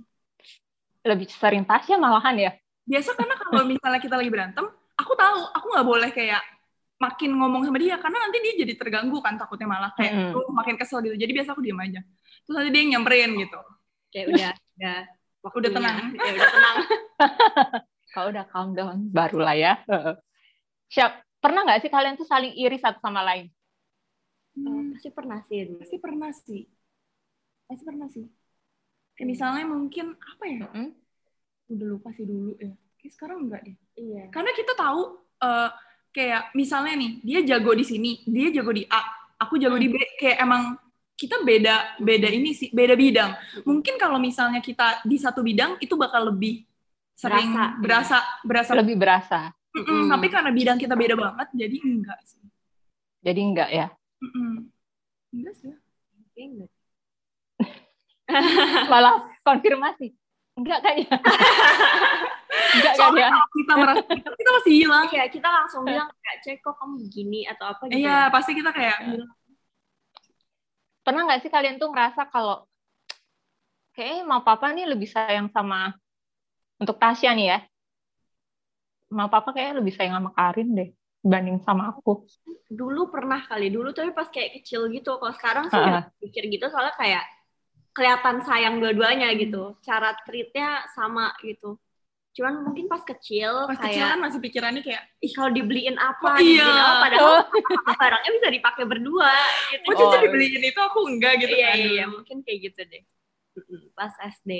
Lebih 1.07 1.27
sering 1.31 1.63
Tasya 1.63 1.95
malahan 1.95 2.35
ya? 2.35 2.51
Biasa 2.91 3.15
karena 3.15 3.39
kalau 3.39 3.71
misalnya 3.71 4.03
kita 4.03 4.19
lagi 4.19 4.27
berantem, 4.35 4.67
aku 4.99 5.13
tahu 5.15 5.47
aku 5.55 5.67
nggak 5.71 5.87
boleh 5.87 6.11
kayak 6.11 6.43
makin 6.99 7.39
ngomong 7.39 7.71
sama 7.71 7.79
dia 7.79 8.03
karena 8.03 8.19
nanti 8.19 8.43
dia 8.43 8.67
jadi 8.67 8.75
terganggu 8.75 9.23
kan 9.23 9.39
takutnya 9.39 9.71
malah 9.71 9.95
kayak 9.95 10.11
Mm-mm. 10.11 10.35
tuh 10.35 10.51
makin 10.51 10.75
kesel 10.75 10.99
gitu. 11.07 11.15
Jadi 11.15 11.33
biasa 11.39 11.55
aku 11.55 11.63
diam 11.63 11.79
aja. 11.79 12.03
Terus 12.43 12.55
nanti 12.59 12.71
dia 12.75 12.81
yang 12.83 12.91
nyamperin 12.99 13.31
gitu. 13.39 13.61
Kayak 14.11 14.27
udah, 14.27 14.51
udah. 14.59 15.01
Udah 15.55 15.71
waktunya. 15.71 15.71
tenang. 15.71 15.97
Ya, 16.19 16.31
udah 16.35 16.51
tenang. 16.51 16.77
Kalau 18.19 18.29
udah 18.35 18.45
calm 18.51 18.71
down, 18.75 18.99
barulah 19.15 19.55
ya. 19.55 19.79
Siap. 20.91 21.13
Pernah 21.41 21.65
nggak 21.65 21.81
sih 21.87 21.91
kalian 21.91 22.15
tuh 22.21 22.29
saling 22.29 22.53
iri 22.53 22.77
satu 22.77 23.01
sama 23.01 23.25
lain? 23.25 23.49
Hmm, 24.53 24.93
Pasti 24.93 25.09
pernah 25.15 25.41
sih. 25.49 25.59
dulu. 25.65 25.79
pasti 25.81 25.97
pernah 25.97 26.31
sih. 26.35 26.63
Pasti 27.65 27.83
pernah 27.87 28.09
sih. 28.11 28.27
Kayak 29.17 29.29
misalnya 29.31 29.65
mungkin 29.65 30.07
apa 30.17 30.45
ya? 30.49 30.59
Mm-mm. 30.69 30.89
Udah 31.71 31.87
lupa 31.87 32.09
sih 32.13 32.27
dulu 32.27 32.53
ya. 32.59 32.73
Kayak 32.99 33.13
sekarang 33.17 33.39
enggak 33.47 33.61
deh. 33.65 33.77
Iya. 33.97 34.23
Karena 34.35 34.51
kita 34.53 34.73
tahu 34.77 35.03
eh, 35.41 35.71
kayak 36.11 36.43
misalnya 36.59 36.93
nih, 36.99 37.11
dia 37.23 37.41
jago 37.47 37.73
di 37.73 37.85
sini, 37.87 38.11
dia 38.27 38.49
jago 38.51 38.75
di 38.75 38.85
A, 38.91 39.01
aku 39.39 39.55
jago 39.57 39.79
di 39.79 39.89
B, 39.89 39.97
kayak 40.19 40.43
emang 40.43 40.75
kita 41.15 41.45
beda 41.45 42.01
beda 42.01 42.29
ini 42.33 42.51
sih, 42.57 42.69
beda 42.75 42.97
bidang. 42.99 43.31
Mungkin 43.65 43.95
kalau 44.01 44.19
misalnya 44.19 44.59
kita 44.65 45.05
di 45.07 45.17
satu 45.21 45.41
bidang 45.45 45.79
itu 45.79 45.95
bakal 45.95 46.33
lebih 46.33 46.65
sering 47.15 47.53
Berasa, 47.53 47.77
berasa 47.79 48.19
berasa, 48.43 48.73
Lebih 48.75 48.97
berasa. 48.97 49.41
Mm-mm, 49.71 49.87
Mm-mm. 49.87 50.09
tapi 50.11 50.27
karena 50.27 50.51
bidang 50.51 50.79
kita 50.83 50.95
beda 50.99 51.15
banget 51.15 51.49
jadi 51.55 51.77
enggak 51.79 52.21
sih. 52.27 52.43
Jadi 53.23 53.41
enggak 53.41 53.71
ya? 53.71 53.87
Mm-mm. 54.19 54.67
Enggak 55.31 55.55
sih. 55.59 55.71
Enggak. 56.35 56.71
Malah 58.93 59.31
konfirmasi. 59.47 60.11
Enggak 60.59 60.79
kan 60.83 60.95
ya? 60.99 61.11
enggak 62.75 62.95
kan 62.99 63.11
ya? 63.15 63.29
kalau 63.31 63.49
kita 63.55 63.75
merasa 63.79 64.03
kita 64.41 64.51
masih 64.59 64.73
hilang. 64.75 65.05
Iya, 65.11 65.25
kita 65.31 65.49
langsung 65.49 65.83
bilang 65.87 66.11
kayak 66.19 66.39
cek 66.43 66.57
kok 66.63 66.75
kamu 66.79 66.95
begini 67.07 67.41
atau 67.47 67.65
apa 67.71 67.83
gitu. 67.87 68.03
Iya, 68.03 68.29
pasti 68.35 68.53
kita 68.59 68.71
kayak 68.75 68.99
bilang, 69.07 69.31
Pernah 71.01 71.23
nggak 71.27 71.41
sih 71.47 71.51
kalian 71.51 71.81
tuh 71.81 71.89
ngerasa 71.91 72.29
kalau 72.29 72.67
kayaknya 73.97 74.23
mau 74.27 74.45
papa 74.45 74.71
nih 74.71 74.87
lebih 74.87 75.09
sayang 75.09 75.49
sama 75.51 75.97
untuk 76.77 77.01
Tasya 77.01 77.33
nih 77.33 77.47
ya. 77.57 77.59
Mau 79.11 79.27
papa 79.27 79.51
kayaknya 79.51 79.83
lebih 79.83 79.93
sayang 79.95 80.15
sama 80.23 80.31
Karin 80.33 80.71
deh 80.75 80.91
dibanding 81.21 81.61
sama 81.61 81.93
aku. 81.93 82.25
Dulu 82.71 83.13
pernah 83.13 83.45
kali, 83.45 83.69
dulu 83.69 83.93
tapi 83.93 84.15
pas 84.17 84.31
kayak 84.33 84.63
kecil 84.63 84.89
gitu. 84.89 85.21
Kalau 85.21 85.35
sekarang 85.37 85.65
sih 85.69 85.77
nggak 85.77 86.17
pikir 86.23 86.43
gitu 86.49 86.67
soalnya 86.73 86.97
kayak 86.97 87.25
kelihatan 87.93 88.41
sayang 88.47 88.81
dua-duanya 88.81 89.29
gitu. 89.37 89.77
Cara 89.85 90.17
treatnya 90.25 90.87
sama 90.97 91.35
gitu. 91.45 91.77
Cuman 92.31 92.63
mungkin 92.63 92.87
pas 92.87 93.03
kecil 93.03 93.67
Pas 93.67 93.75
kecil 93.75 94.07
kayak 94.07 94.15
kan 94.15 94.21
masih 94.23 94.39
pikirannya 94.39 94.83
kayak, 94.87 95.03
ih 95.19 95.33
kalau 95.35 95.51
dibeliin 95.51 95.99
Oh, 95.99 96.09
apa, 96.15 96.39
dibeliin 96.39 96.63
iya. 96.63 96.79
apa, 96.79 97.03
padahal 97.03 97.35
barangnya 98.01 98.31
bisa 98.39 98.49
dipakai 98.55 98.85
berdua 98.87 99.35
gitu. 99.75 99.91
oh 99.99 100.15
Oh. 100.15 100.21
dibeliin 100.23 100.63
itu 100.63 100.81
aku 100.81 100.99
enggak 101.11 101.43
gitu 101.43 101.55
iya, 101.59 101.75
kan. 101.75 101.77
iya, 101.77 102.05
dulu. 102.07 102.15
mungkin 102.23 102.37
kayak 102.47 102.59
gitu 102.71 102.81
deh. 102.87 103.03
Pas 103.99 104.15
SD. 104.39 104.51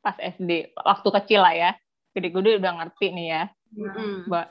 Pas 0.00 0.16
SD, 0.22 0.50
waktu 0.78 1.08
kecil 1.20 1.40
lah 1.42 1.54
ya. 1.58 1.70
Gede-gede 2.14 2.62
udah 2.62 2.72
ngerti 2.78 3.06
nih 3.10 3.26
ya. 3.26 3.42
Mm-mm. 3.74 4.30
Mbak. 4.30 4.46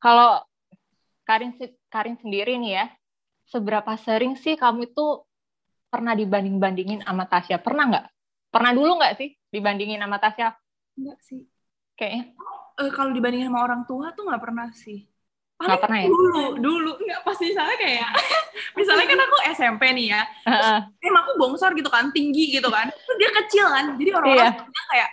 Kalau 0.00 0.40
Karin 1.28 1.52
Karin 1.92 2.16
sendiri 2.16 2.56
nih 2.56 2.72
ya, 2.80 2.86
seberapa 3.46 3.92
sering 4.00 4.34
sih 4.40 4.56
kamu 4.56 4.90
itu 4.90 5.22
pernah 5.92 6.16
dibanding-bandingin 6.16 7.04
sama 7.04 7.28
Tasya? 7.28 7.60
Pernah 7.60 7.84
nggak? 7.90 8.06
Pernah 8.50 8.72
dulu 8.74 8.98
nggak 8.98 9.14
sih 9.20 9.36
dibandingin 9.52 10.00
sama 10.00 10.16
Tasya? 10.16 10.56
Enggak 10.96 11.18
sih. 11.22 11.44
Kayaknya 11.94 12.34
Eh, 12.80 12.90
kalau 12.96 13.12
dibandingin 13.12 13.52
sama 13.52 13.60
orang 13.60 13.84
tua 13.84 14.08
tuh 14.16 14.24
nggak 14.24 14.40
pernah 14.40 14.72
sih. 14.72 15.04
Nggak 15.60 15.80
pernah 15.84 15.98
ya? 16.00 16.08
Dulu, 16.08 16.44
dulu. 16.56 16.92
Enggak, 16.96 17.20
pas 17.20 17.36
misalnya 17.36 17.76
kayak, 17.76 18.08
misalnya 18.78 19.04
kan 19.04 19.18
aku 19.20 19.36
SMP 19.52 19.82
nih 19.92 20.06
ya, 20.16 20.22
Heeh. 20.48 20.78
emang 21.04 21.22
aku 21.28 21.32
bongsor 21.36 21.76
gitu 21.76 21.92
kan, 21.92 22.08
tinggi 22.08 22.56
gitu 22.56 22.72
kan. 22.72 22.88
Terus 22.88 23.16
dia 23.20 23.30
kecil 23.44 23.66
kan, 23.68 23.84
jadi 24.00 24.10
orang-orang 24.16 24.64
bilang 24.64 24.88
kayak, 24.96 25.08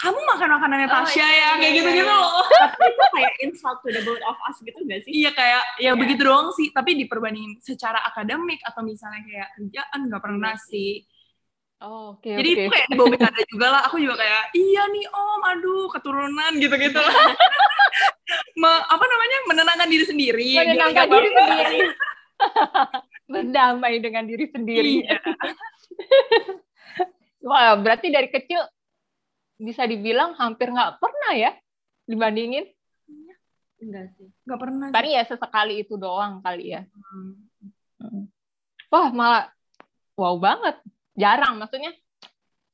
kamu 0.00 0.16
makan 0.16 0.48
makanannya 0.56 0.88
Oh, 0.88 0.94
Tasya 1.04 1.20
iya, 1.20 1.28
ya, 1.28 1.28
iya, 1.28 1.50
kayak 1.60 1.60
iya, 1.60 1.76
gitu-gitu 1.76 2.08
iya. 2.08 2.16
loh. 2.16 2.28
Tapi 2.48 2.84
itu 2.88 3.04
kayak 3.12 3.32
insult 3.44 3.78
to 3.84 3.88
the 3.92 4.00
both 4.00 4.24
of 4.24 4.36
us 4.48 4.56
gitu 4.64 4.78
gak 4.88 5.00
sih? 5.04 5.12
Iya 5.12 5.30
kayak, 5.36 5.62
ya 5.76 5.92
begitu 5.92 6.22
doang 6.24 6.48
sih. 6.56 6.72
Tapi 6.72 6.96
diperbandingin 7.04 7.60
secara 7.60 8.00
akademik 8.08 8.64
atau 8.64 8.80
misalnya 8.80 9.20
kayak 9.28 9.48
kerjaan 9.60 9.98
nggak 10.08 10.22
pernah 10.24 10.56
Iya 10.56 10.64
sih. 10.72 10.92
Oh, 11.80 12.16
oke 12.16 12.28
Jadi 12.28 12.48
oke. 12.52 12.60
itu 12.60 12.70
kayak 12.72 12.86
dibawa 12.92 13.08
bercanda 13.12 13.42
juga 13.48 13.66
lah. 13.72 13.80
Aku 13.88 13.96
juga 13.96 14.14
kayak, 14.20 14.42
iya 14.52 14.82
nih 14.88 15.06
om, 15.08 15.40
aduh 15.48 15.88
keturunan 15.92 16.52
gitu-gitu. 16.60 17.00
Me- 18.60 18.84
apa 18.84 19.04
namanya 19.04 19.38
menenangkan 19.48 19.88
diri 19.88 20.04
sendiri. 20.04 20.48
biar 20.60 20.76
Menenangkan 20.76 20.92
nggak 20.92 21.08
diri 21.08 21.30
sendiri. 21.32 21.80
Berdamai 23.32 23.94
dengan 24.00 24.24
diri 24.28 24.46
sendiri. 24.48 24.94
Iya. 25.04 25.18
Wah, 27.48 27.72
berarti 27.80 28.12
dari 28.12 28.28
kecil 28.28 28.60
bisa 29.60 29.84
dibilang 29.84 30.32
hampir 30.40 30.72
nggak 30.72 30.96
pernah 30.96 31.32
ya 31.36 31.52
dibandingin. 32.08 32.64
Enggak 33.80 34.12
sih. 34.16 34.28
Nggak 34.48 34.60
pernah. 34.60 34.86
sih. 34.88 34.94
Paling 34.96 35.12
ya 35.12 35.22
sesekali 35.28 35.74
itu 35.84 35.94
doang 36.00 36.40
kali 36.40 36.72
ya. 36.76 36.82
Hmm. 38.00 38.24
Wah, 38.90 39.08
malah 39.12 39.44
wow 40.16 40.36
banget. 40.40 40.76
Jarang 41.14 41.60
maksudnya. 41.60 41.92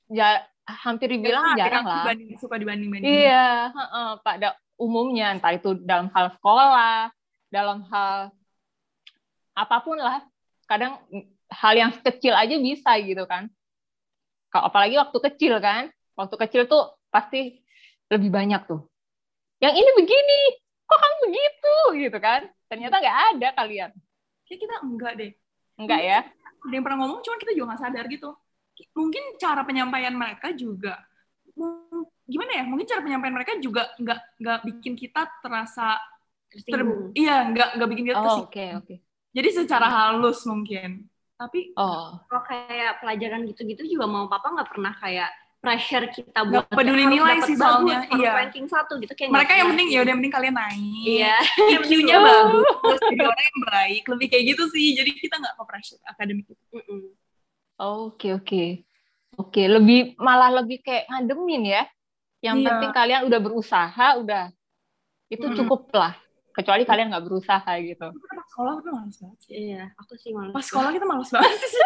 Ja, 0.07 0.47
hampir 0.67 1.11
dibilang 1.11 1.55
Karena 1.55 1.59
jarang 1.59 1.85
lah. 1.85 2.05
banding- 2.07 2.39
suka 2.39 2.59
dibanding-banding. 2.59 3.07
Iya, 3.07 3.71
heeh, 3.75 4.11
pada 4.23 4.49
umumnya 4.79 5.35
entah 5.35 5.55
itu 5.55 5.75
dalam 5.83 6.11
hal 6.15 6.31
sekolah, 6.39 7.11
dalam 7.51 7.83
hal 7.91 8.31
apa 9.55 9.77
pun 9.83 9.99
lah. 9.99 10.23
Kadang 10.67 10.99
hal 11.51 11.75
yang 11.75 11.91
kecil 12.07 12.35
aja 12.35 12.55
bisa 12.59 12.95
gitu 13.03 13.23
kan. 13.27 13.51
Apalagi 14.51 14.97
waktu 14.97 15.19
kecil 15.31 15.59
kan, 15.61 15.93
waktu 16.17 16.35
kecil 16.41 16.63
tuh 16.67 16.97
pasti 17.09 17.61
lebih 18.09 18.33
banyak 18.33 18.65
tuh. 18.65 18.81
Yang 19.61 19.75
ini 19.81 19.91
begini, 19.97 20.41
kok 20.85 20.99
kamu 20.99 21.17
begitu 21.29 21.75
gitu 22.09 22.19
kan? 22.19 22.41
Ternyata 22.67 22.95
nggak 22.99 23.19
ada 23.37 23.49
kalian, 23.55 23.91
Kayak 24.45 24.59
kita 24.63 24.75
enggak 24.83 25.13
deh. 25.17 25.33
enggak 25.77 26.01
ya? 26.03 26.21
Ada 26.67 26.73
yang 26.75 26.85
pernah 26.85 26.99
ngomong, 27.05 27.21
cuman 27.23 27.39
kita 27.39 27.53
juga 27.55 27.67
nggak 27.73 27.83
sadar 27.83 28.05
gitu. 28.09 28.31
Mungkin 28.93 29.23
cara 29.41 29.63
penyampaian 29.65 30.13
mereka 30.13 30.53
juga 30.53 31.01
gimana 32.27 32.53
ya? 32.53 32.65
Mungkin 32.69 32.85
cara 32.85 33.01
penyampaian 33.01 33.35
mereka 33.35 33.53
juga 33.63 33.89
nggak 33.97 34.21
nggak 34.43 34.59
bikin 34.73 34.93
kita 34.99 35.25
terasa 35.41 35.97
ter, 36.53 36.81
iya 37.17 37.49
nggak 37.49 37.69
nggak 37.81 37.89
bikin 37.93 38.05
kita 38.13 38.17
Oh, 38.19 38.25
tersinggung. 38.25 38.49
oke 38.53 38.65
oke. 38.85 38.95
Jadi 39.33 39.49
secara 39.53 39.87
halus 39.89 40.45
mungkin. 40.45 41.05
Tapi 41.37 41.77
Oh, 41.77 42.17
Kalau 42.29 42.43
kayak 42.49 43.05
pelajaran 43.05 43.45
gitu-gitu 43.45 43.85
juga 43.89 44.05
mau 44.09 44.25
papa 44.29 44.53
nggak 44.53 44.69
pernah 44.73 44.93
kayak 44.97 45.31
pressure 45.57 46.07
kita 46.15 46.41
buat 46.47 46.65
Nggak 46.71 46.79
peduli 46.79 47.03
harus 47.03 47.15
nilai 47.19 47.37
sih 47.43 47.57
soalnya, 47.59 47.99
iya. 48.15 48.31
ranking 48.39 48.67
satu 48.71 49.03
gitu 49.03 49.13
kayak 49.19 49.35
mereka 49.35 49.53
yang 49.59 49.69
penting 49.75 49.89
ya 49.91 49.99
udah 50.05 50.11
yang 50.15 50.21
penting 50.23 50.35
kalian 50.39 50.55
naik. 50.55 51.03
Iya. 51.03 51.37
IQ-nya 51.75 52.17
bagus, 52.29 52.67
terus 52.71 53.01
jadi 53.11 53.23
orang 53.27 53.45
yang 53.45 53.61
baik, 53.67 54.03
lebih 54.07 54.27
kayak 54.31 54.45
gitu 54.55 54.63
sih. 54.71 54.87
Jadi 54.95 55.11
kita 55.19 55.35
nggak 55.43 55.55
ke 55.59 55.63
pressure 55.67 56.01
akademik 56.07 56.47
itu. 56.47 56.65
Oke 57.77 58.29
oke. 58.33 58.65
Oke, 59.37 59.63
lebih 59.69 60.17
malah 60.17 60.49
lebih 60.49 60.81
kayak 60.81 61.13
ngademin 61.13 61.63
ya. 61.69 61.83
Yang 62.41 62.57
Iya. 62.63 62.67
penting 62.73 62.93
kalian 62.95 63.21
udah 63.29 63.41
berusaha, 63.43 64.07
udah 64.23 64.45
itu 65.29 65.45
Mm-mm. 65.45 65.59
cukup 65.61 65.91
lah. 65.93 66.15
Kecuali 66.57 66.89
kalian 66.89 67.13
nggak 67.13 67.25
berusaha 67.27 67.73
gitu. 67.85 68.09
Pas 68.17 68.47
sekolah 68.49 68.73
kita 68.81 68.91
males 68.97 69.17
banget 69.21 69.39
sih. 69.45 69.53
Iya, 69.53 69.93
aku 69.99 70.15
sih 70.17 70.31
malah. 70.33 70.53
Pas 70.57 70.65
sekolah 70.65 70.89
kita 70.95 71.05
males 71.05 71.29
banget 71.29 71.53
sih. 71.59 71.85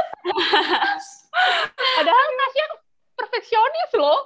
Padahal 1.97 2.27
Tasya 2.39 2.67
perfeksionis 3.21 3.91
loh. 4.01 4.19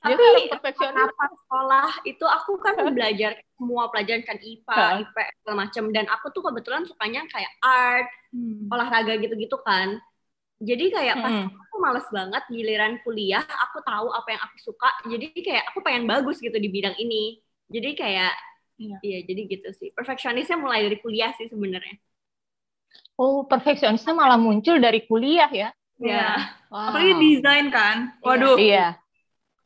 Dia 0.00 0.16
Tapi 0.16 0.48
perfeksionis. 0.48 0.96
Kenapa 0.96 1.24
sekolah 1.36 1.88
itu 2.08 2.24
aku 2.24 2.52
kan 2.64 2.74
belajar 2.96 3.32
semua 3.58 3.82
pelajaran 3.92 4.24
kan 4.24 4.38
IPA, 4.40 4.76
Hah? 4.76 4.92
IPS 5.04 5.34
segala 5.44 5.56
macam 5.68 5.84
dan 5.92 6.04
aku 6.08 6.26
tuh 6.32 6.42
kebetulan 6.46 6.82
sukanya 6.88 7.22
kayak 7.28 7.52
art, 7.60 8.08
Hmm. 8.30 8.70
olahraga 8.70 9.18
gitu-gitu 9.18 9.58
kan. 9.66 9.98
Jadi 10.62 10.84
kayak 10.92 11.16
pas 11.24 11.34
Mm-mm. 11.34 11.50
aku 11.68 11.76
males 11.82 12.06
banget 12.12 12.42
giliran 12.52 12.94
kuliah, 13.04 13.42
aku 13.44 13.80
tahu 13.84 14.08
apa 14.12 14.28
yang 14.36 14.42
aku 14.46 14.56
suka. 14.60 14.88
Jadi 15.08 15.26
kayak 15.40 15.64
aku 15.72 15.80
pengen 15.84 16.04
bagus 16.08 16.36
gitu 16.40 16.56
di 16.56 16.68
bidang 16.72 16.96
ini. 17.00 17.40
Jadi 17.68 17.90
kayak 17.98 18.32
Iya. 18.80 18.96
iya, 19.04 19.18
jadi 19.28 19.40
gitu 19.52 19.68
sih. 19.76 19.88
Perfeksionisnya 19.92 20.56
mulai 20.56 20.80
dari 20.88 20.96
kuliah 21.04 21.32
sih 21.36 21.48
sebenarnya. 21.52 21.96
Oh, 23.24 23.46
perfeksionisnya 23.50 24.12
malah 24.20 24.38
muncul 24.46 24.76
dari 24.82 25.00
kuliah 25.08 25.50
ya. 25.62 25.68
Iya. 26.00 26.59
Wow. 26.70 26.94
Apalagi 26.94 27.12
desain 27.18 27.66
kan. 27.68 28.14
Waduh, 28.22 28.54
Iya, 28.54 28.94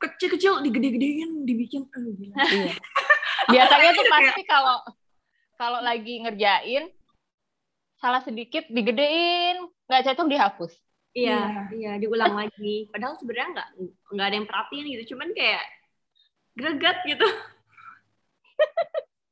kecil-kecil 0.01 0.65
digede-gedein, 0.65 1.45
dibikin. 1.45 1.85
Gila. 1.87 2.35
iya. 2.49 2.73
Biasanya 3.53 3.91
tuh 3.93 4.03
Kayak- 4.03 4.13
pasti 4.33 4.43
kalau 4.45 4.77
kalau 5.55 5.81
lagi 5.81 6.19
ngerjain 6.19 6.91
salah 8.01 8.21
sedikit 8.21 8.65
digedein, 8.69 9.69
nggak 9.85 10.03
cocok 10.09 10.29
dihapus. 10.29 10.73
Iya, 11.15 11.71
iya, 11.71 11.93
diulang 11.95 12.35
lagi. 12.35 12.89
Padahal 12.89 13.15
sebenarnya 13.15 13.49
nggak 13.55 13.69
nggak 14.11 14.27
ada 14.27 14.35
yang 14.35 14.49
perhatiin 14.49 14.87
gitu, 14.91 15.15
cuman 15.15 15.31
kayak 15.31 15.63
greget 16.57 16.99
gitu. 17.07 17.23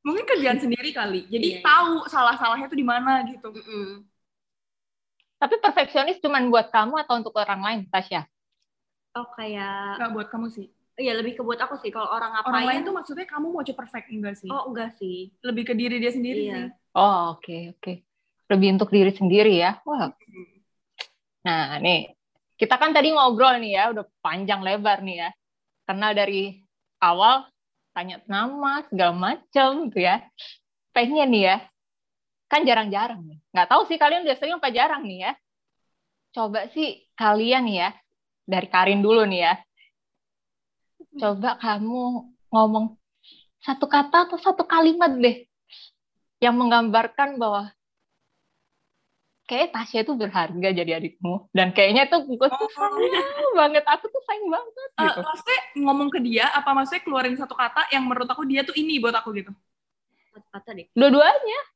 Mungkin 0.05 0.25
kerjaan 0.25 0.59
sendiri 0.59 0.91
kali. 0.91 1.25
Jadi 1.27 1.47
Iya, 1.47 1.57
iya. 1.59 1.63
tahu 1.63 2.03
salah-salahnya 2.05 2.67
tuh 2.67 2.75
di 2.75 2.83
mana 2.85 3.23
gitu. 3.25 3.49
Mm-mm. 3.49 4.03
Tapi 5.43 5.59
perfeksionis 5.59 6.23
cuma 6.23 6.39
buat 6.47 6.71
kamu 6.71 7.03
atau 7.03 7.19
untuk 7.19 7.35
orang 7.35 7.59
lain, 7.59 7.79
Tasya? 7.91 8.23
Oh 9.19 9.27
kayak, 9.35 9.99
Nggak 9.99 10.11
buat 10.15 10.27
kamu 10.31 10.47
sih. 10.55 10.71
iya 10.95 11.11
lebih 11.19 11.35
ke 11.35 11.41
buat 11.43 11.59
aku 11.59 11.75
sih. 11.83 11.91
Kalau 11.91 12.07
orang 12.07 12.31
ngapain? 12.31 12.53
Orang 12.53 12.65
lain 12.71 12.81
tuh 12.87 12.95
maksudnya 12.95 13.27
kamu 13.27 13.51
mau 13.51 13.59
coba 13.59 13.77
perfect 13.83 14.07
enggak 14.07 14.39
sih? 14.39 14.47
Oh 14.47 14.71
enggak 14.71 14.95
sih. 14.95 15.35
Lebih 15.43 15.63
ke 15.67 15.73
diri 15.75 15.99
dia 15.99 16.15
sendiri 16.15 16.41
Iya. 16.47 16.55
sih. 16.55 16.65
Oh, 16.95 17.35
oke, 17.35 17.75
oke. 17.75 17.93
Lebih 18.47 18.67
untuk 18.79 18.89
diri 18.93 19.11
sendiri 19.11 19.53
ya. 19.59 19.83
Wah. 19.83 20.15
Nah, 21.43 21.75
nih. 21.83 22.15
Kita 22.55 22.79
kan 22.79 22.95
tadi 22.95 23.11
ngobrol 23.11 23.59
nih 23.59 23.71
ya, 23.75 23.83
udah 23.91 24.05
panjang 24.23 24.63
lebar 24.63 25.03
nih 25.03 25.27
ya. 25.27 25.29
Karena 25.83 26.15
dari 26.15 26.63
awal 27.03 27.43
tanya 27.91 28.23
nama 28.31 28.85
segala 28.87 29.11
macam 29.11 29.91
gitu 29.91 29.99
ya. 29.99 30.23
Pengen 30.95 31.27
nih 31.35 31.43
ya. 31.51 31.57
Kan 32.53 32.69
jarang-jarang 32.69 33.25
nih. 33.25 33.41
Nggak 33.49 33.65
tahu 33.65 33.81
sih 33.89 33.97
kalian 33.97 34.29
udah 34.29 34.37
sering 34.37 34.61
apa 34.61 34.69
jarang 34.69 35.01
nih 35.09 35.25
ya. 35.25 35.31
Coba 36.37 36.69
sih 36.69 37.01
kalian 37.17 37.65
nih 37.65 37.77
ya, 37.81 37.89
dari 38.45 38.69
Karin 38.69 39.01
dulu 39.01 39.25
nih 39.25 39.41
ya. 39.41 39.53
Coba 41.17 41.57
kamu 41.57 42.29
ngomong 42.53 42.93
satu 43.57 43.89
kata 43.89 44.29
atau 44.29 44.37
satu 44.37 44.69
kalimat 44.69 45.09
deh 45.17 45.49
yang 46.37 46.53
menggambarkan 46.53 47.41
bahwa 47.41 47.73
kayak 49.49 49.73
Tasya 49.73 50.05
itu 50.05 50.13
berharga 50.13 50.69
jadi 50.77 51.01
adikmu 51.01 51.49
dan 51.57 51.73
kayaknya 51.73 52.05
tuh 52.05 52.21
gue 52.27 52.37
tuh 52.37 52.69
sayang 52.69 53.53
banget 53.57 53.83
aku 53.87 54.05
tuh 54.13 54.21
sayang 54.29 54.47
banget 54.51 54.89
gitu. 54.93 55.19
maksudnya 55.25 55.59
ngomong 55.81 56.09
ke 56.13 56.19
dia, 56.21 56.45
apa 56.53 56.69
maksudnya 56.71 57.01
keluarin 57.01 57.33
satu 57.33 57.57
kata 57.57 57.89
yang 57.89 58.05
menurut 58.05 58.29
aku 58.29 58.45
dia 58.45 58.61
tuh 58.61 58.77
ini 58.77 59.01
buat 59.01 59.15
aku 59.17 59.33
gitu? 59.41 59.51
Satu 60.29 60.47
kata 60.53 60.69
deh. 60.77 60.87
Dua-duanya. 60.93 61.72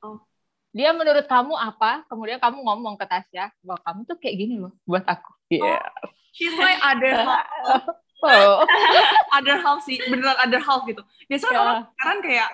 Oh. 0.00 0.18
Dia 0.70 0.92
menurut 0.92 1.24
kamu 1.24 1.56
apa? 1.56 2.04
Kemudian 2.06 2.38
kamu 2.38 2.60
ngomong 2.60 2.94
ke 2.94 3.04
Tasya 3.04 3.50
bahwa 3.64 3.80
kamu 3.82 4.00
tuh 4.04 4.16
kayak 4.20 4.36
gini 4.36 4.54
loh 4.60 4.76
buat 4.84 5.02
aku. 5.02 5.32
Iya. 5.48 5.80
She's 6.30 6.54
like 6.54 6.78
other 6.84 7.14
half, 7.18 7.46
Oh. 8.22 8.62
other 9.38 9.58
half 9.58 9.80
sih, 9.82 9.96
beneran 10.06 10.36
other 10.38 10.60
half 10.60 10.82
gitu. 10.84 11.00
Biasanya 11.26 11.54
Ya. 11.54 11.60
orang 11.62 11.78
sekarang 11.88 12.18
kayak, 12.22 12.48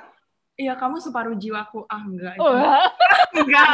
iya 0.55 0.73
kamu 0.79 0.97
separuh 1.01 1.35
jiwaku. 1.35 1.85
Ah 1.91 2.01
enggak, 2.01 2.37
Wah. 2.39 2.87
enggak. 3.41 3.69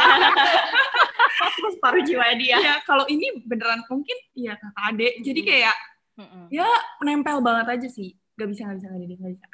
Aku 1.41 1.67
separuh 1.77 2.01
jiwa 2.03 2.25
dia. 2.35 2.57
ya 2.59 2.75
kalau 2.83 3.05
ini 3.07 3.43
beneran 3.45 3.83
mungkin 3.87 4.17
iya 4.33 4.57
kakak 4.57 4.83
adik. 4.89 5.13
Jadi 5.21 5.39
Hmm. 5.41 5.49
kayak 5.49 5.75
Mm-mm. 6.21 6.45
nempel 7.01 7.37
banget 7.39 7.67
aja 7.79 7.87
sih. 7.87 8.13
Gak 8.35 8.49
bisa, 8.49 8.65
gak 8.67 8.77
bisa, 8.81 8.87
gak 8.89 8.99
bisa, 9.05 9.21
gak 9.21 9.31
bisa. 9.37 9.47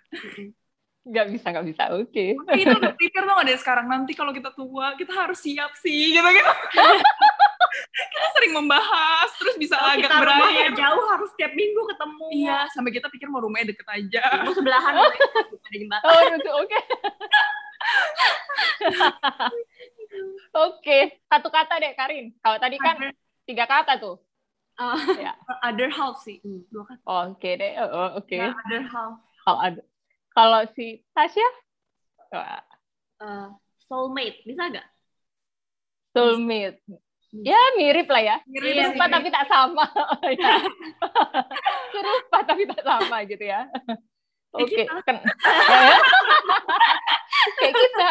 Nggak 1.08 1.26
bisa, 1.32 1.46
nggak 1.50 1.66
bisa. 1.66 1.82
Oke. 1.96 2.26
Tapi 2.36 2.60
itu 2.60 2.74
udah 2.74 2.92
prepare 2.94 3.26
banget 3.26 3.44
dari 3.48 3.60
sekarang. 3.60 3.86
Nanti 3.88 4.12
kalau 4.12 4.32
kita 4.32 4.50
tua, 4.52 4.94
kita 4.94 5.12
harus 5.12 5.40
siap 5.40 5.72
sih, 5.76 6.12
gitu-gitu. 6.12 6.48
kita 8.12 8.28
sering 8.34 8.52
membahas, 8.54 9.28
terus 9.36 9.56
bisa 9.56 9.76
Kalau 9.76 9.96
agak 9.96 10.10
kita 10.10 10.18
berakhir. 10.20 10.70
jauh 10.76 11.04
harus 11.08 11.30
tiap 11.36 11.52
minggu 11.54 11.82
ketemu. 11.88 12.26
Iya, 12.34 12.58
sampai 12.72 12.92
kita 12.92 13.08
pikir 13.08 13.28
mau 13.28 13.40
rumahnya 13.40 13.72
deket 13.72 13.88
aja. 13.88 14.24
Mau 14.44 14.52
sebelahan 14.52 14.92
ada 15.00 15.68
jembatan. 15.72 16.06
Oh, 16.06 16.20
gitu. 16.36 16.50
Oke. 16.52 16.78
Oke, 20.58 20.98
satu 21.28 21.48
kata 21.48 21.78
deh 21.78 21.94
Karin. 21.94 22.34
Kalau 22.42 22.58
tadi 22.58 22.76
kan 22.80 22.96
Other, 22.98 23.12
tiga 23.46 23.64
kata 23.64 23.96
tuh. 24.02 24.18
Oh, 24.78 24.98
Ya. 25.18 25.34
other 25.64 25.90
half 25.90 26.22
sih. 26.22 26.38
Dua 26.70 26.86
kata. 26.86 27.02
Oke 27.06 27.50
deh. 27.56 27.74
Oh, 27.82 28.18
Oke. 28.18 28.38
Ya, 28.38 28.54
other 28.54 28.84
half. 28.86 29.14
Kalau 29.42 29.60
ada, 29.60 29.80
kalau 30.38 30.62
si 30.78 31.02
Tasya, 31.18 31.50
eh, 32.38 33.50
soulmate 33.90 34.46
bisa 34.46 34.70
gak? 34.70 34.86
soulmate. 36.14 36.78
Ya 37.34 37.60
mirip 37.78 38.08
lah 38.10 38.24
ya. 38.24 38.38
Mirip. 38.50 38.94
Serupa 38.94 39.06
tapi 39.10 39.28
tak 39.30 39.46
sama. 39.50 39.86
Ya. 40.38 40.56
Serupa 41.94 42.38
tapi 42.46 42.64
tak 42.66 42.82
sama 42.82 43.18
gitu 43.28 43.44
ya. 43.46 43.68
Oke. 44.56 44.88
Ya. 44.88 44.98
Kayak 47.60 47.74
kita. 47.76 48.08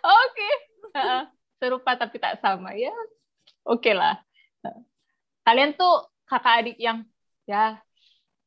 Oke. 0.00 0.50
Serupa 1.58 1.90
tapi 1.98 2.16
tak 2.22 2.38
sama 2.40 2.72
ya. 2.78 2.94
Oke 3.66 3.92
lah. 3.92 4.22
Kalian 5.42 5.74
tuh 5.74 6.06
kakak 6.24 6.64
adik 6.64 6.78
yang 6.78 7.02
ya 7.44 7.82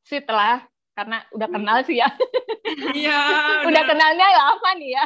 sweet 0.07 0.25
lah 0.31 0.63
karena 0.95 1.27
udah 1.35 1.47
kenal 1.51 1.77
sih 1.83 1.99
ya. 1.99 2.07
Iya. 2.75 3.19
udah 3.69 3.83
kenalnya 3.87 4.27
ya 4.27 4.43
apa 4.55 4.69
nih 4.77 4.89
ya. 4.95 5.05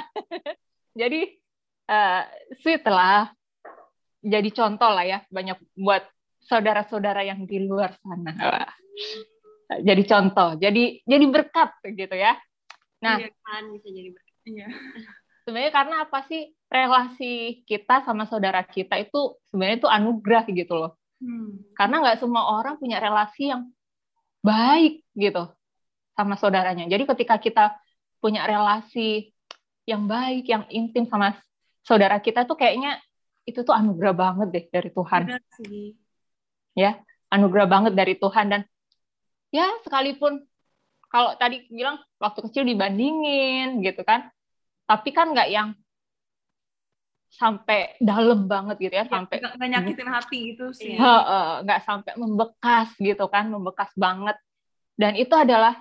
Jadi 1.05 1.21
eh, 1.89 2.21
sweet 2.61 2.83
lah. 2.85 3.29
Jadi 4.19 4.49
contoh 4.51 4.91
lah 4.91 5.05
ya 5.07 5.19
banyak 5.31 5.55
buat 5.79 6.03
saudara-saudara 6.43 7.23
yang 7.23 7.47
di 7.47 7.63
luar 7.63 7.95
sana. 8.03 8.31
Wah. 8.35 8.71
Jadi 9.69 10.01
contoh, 10.09 10.57
jadi 10.57 10.97
jadi 11.05 11.25
berkat 11.29 11.77
gitu 11.93 12.15
ya. 12.17 12.33
Nah, 13.05 13.21
Iya. 13.21 13.29
Kan 13.45 13.63
bisa 13.69 13.87
jadi 13.93 14.09
ber- 14.11 14.27
Iya. 14.49 14.67
sebenarnya 15.45 15.71
karena 15.73 15.95
apa 16.09 16.19
sih 16.25 16.51
relasi 16.69 17.63
kita 17.65 18.05
sama 18.05 18.25
saudara 18.29 18.61
kita 18.65 18.97
itu 19.01 19.37
sebenarnya 19.49 19.77
itu 19.85 19.89
anugerah 19.89 20.45
gitu 20.49 20.73
loh. 20.73 20.91
Hmm. 21.21 21.63
Karena 21.77 22.01
nggak 22.01 22.19
semua 22.21 22.49
orang 22.59 22.81
punya 22.81 22.97
relasi 22.97 23.53
yang 23.53 23.69
baik 24.41 25.03
gitu 25.19 25.51
sama 26.19 26.35
saudaranya. 26.35 26.83
Jadi 26.91 27.07
ketika 27.15 27.39
kita 27.39 27.79
punya 28.19 28.43
relasi 28.43 29.31
yang 29.87 30.03
baik, 30.03 30.43
yang 30.51 30.67
intim 30.67 31.07
sama 31.07 31.39
saudara 31.87 32.19
kita 32.19 32.43
tuh 32.43 32.59
kayaknya 32.59 32.99
itu 33.47 33.63
tuh 33.63 33.71
anugerah 33.71 34.11
banget 34.11 34.47
deh 34.51 34.65
dari 34.67 34.91
Tuhan. 34.91 35.21
Benar 35.31 35.43
sih. 35.63 35.95
Anugerah 37.31 37.67
banget 37.71 37.93
dari 37.95 38.19
Tuhan 38.19 38.51
dan 38.51 38.61
ya 39.55 39.65
sekalipun 39.87 40.43
kalau 41.07 41.39
tadi 41.39 41.63
bilang 41.71 42.03
waktu 42.19 42.51
kecil 42.51 42.67
dibandingin 42.67 43.79
gitu 43.79 44.03
kan. 44.03 44.27
Tapi 44.83 45.15
kan 45.15 45.31
nggak 45.31 45.47
yang 45.47 45.71
sampai 47.29 47.93
dalam 48.01 48.49
banget 48.49 48.89
gitu 48.89 48.93
ya, 48.97 49.05
sampai 49.05 49.37
Nggak, 49.37 49.53
nyakitin 49.61 50.09
hati 50.09 50.37
gitu 50.53 50.73
sih. 50.73 50.97
Heeh, 50.97 51.49
nggak 51.61 51.81
sampai 51.85 52.13
membekas 52.17 52.89
gitu 52.97 53.25
kan, 53.29 53.47
membekas 53.53 53.93
banget. 53.93 54.35
Dan 54.97 55.13
itu 55.15 55.31
adalah 55.31 55.77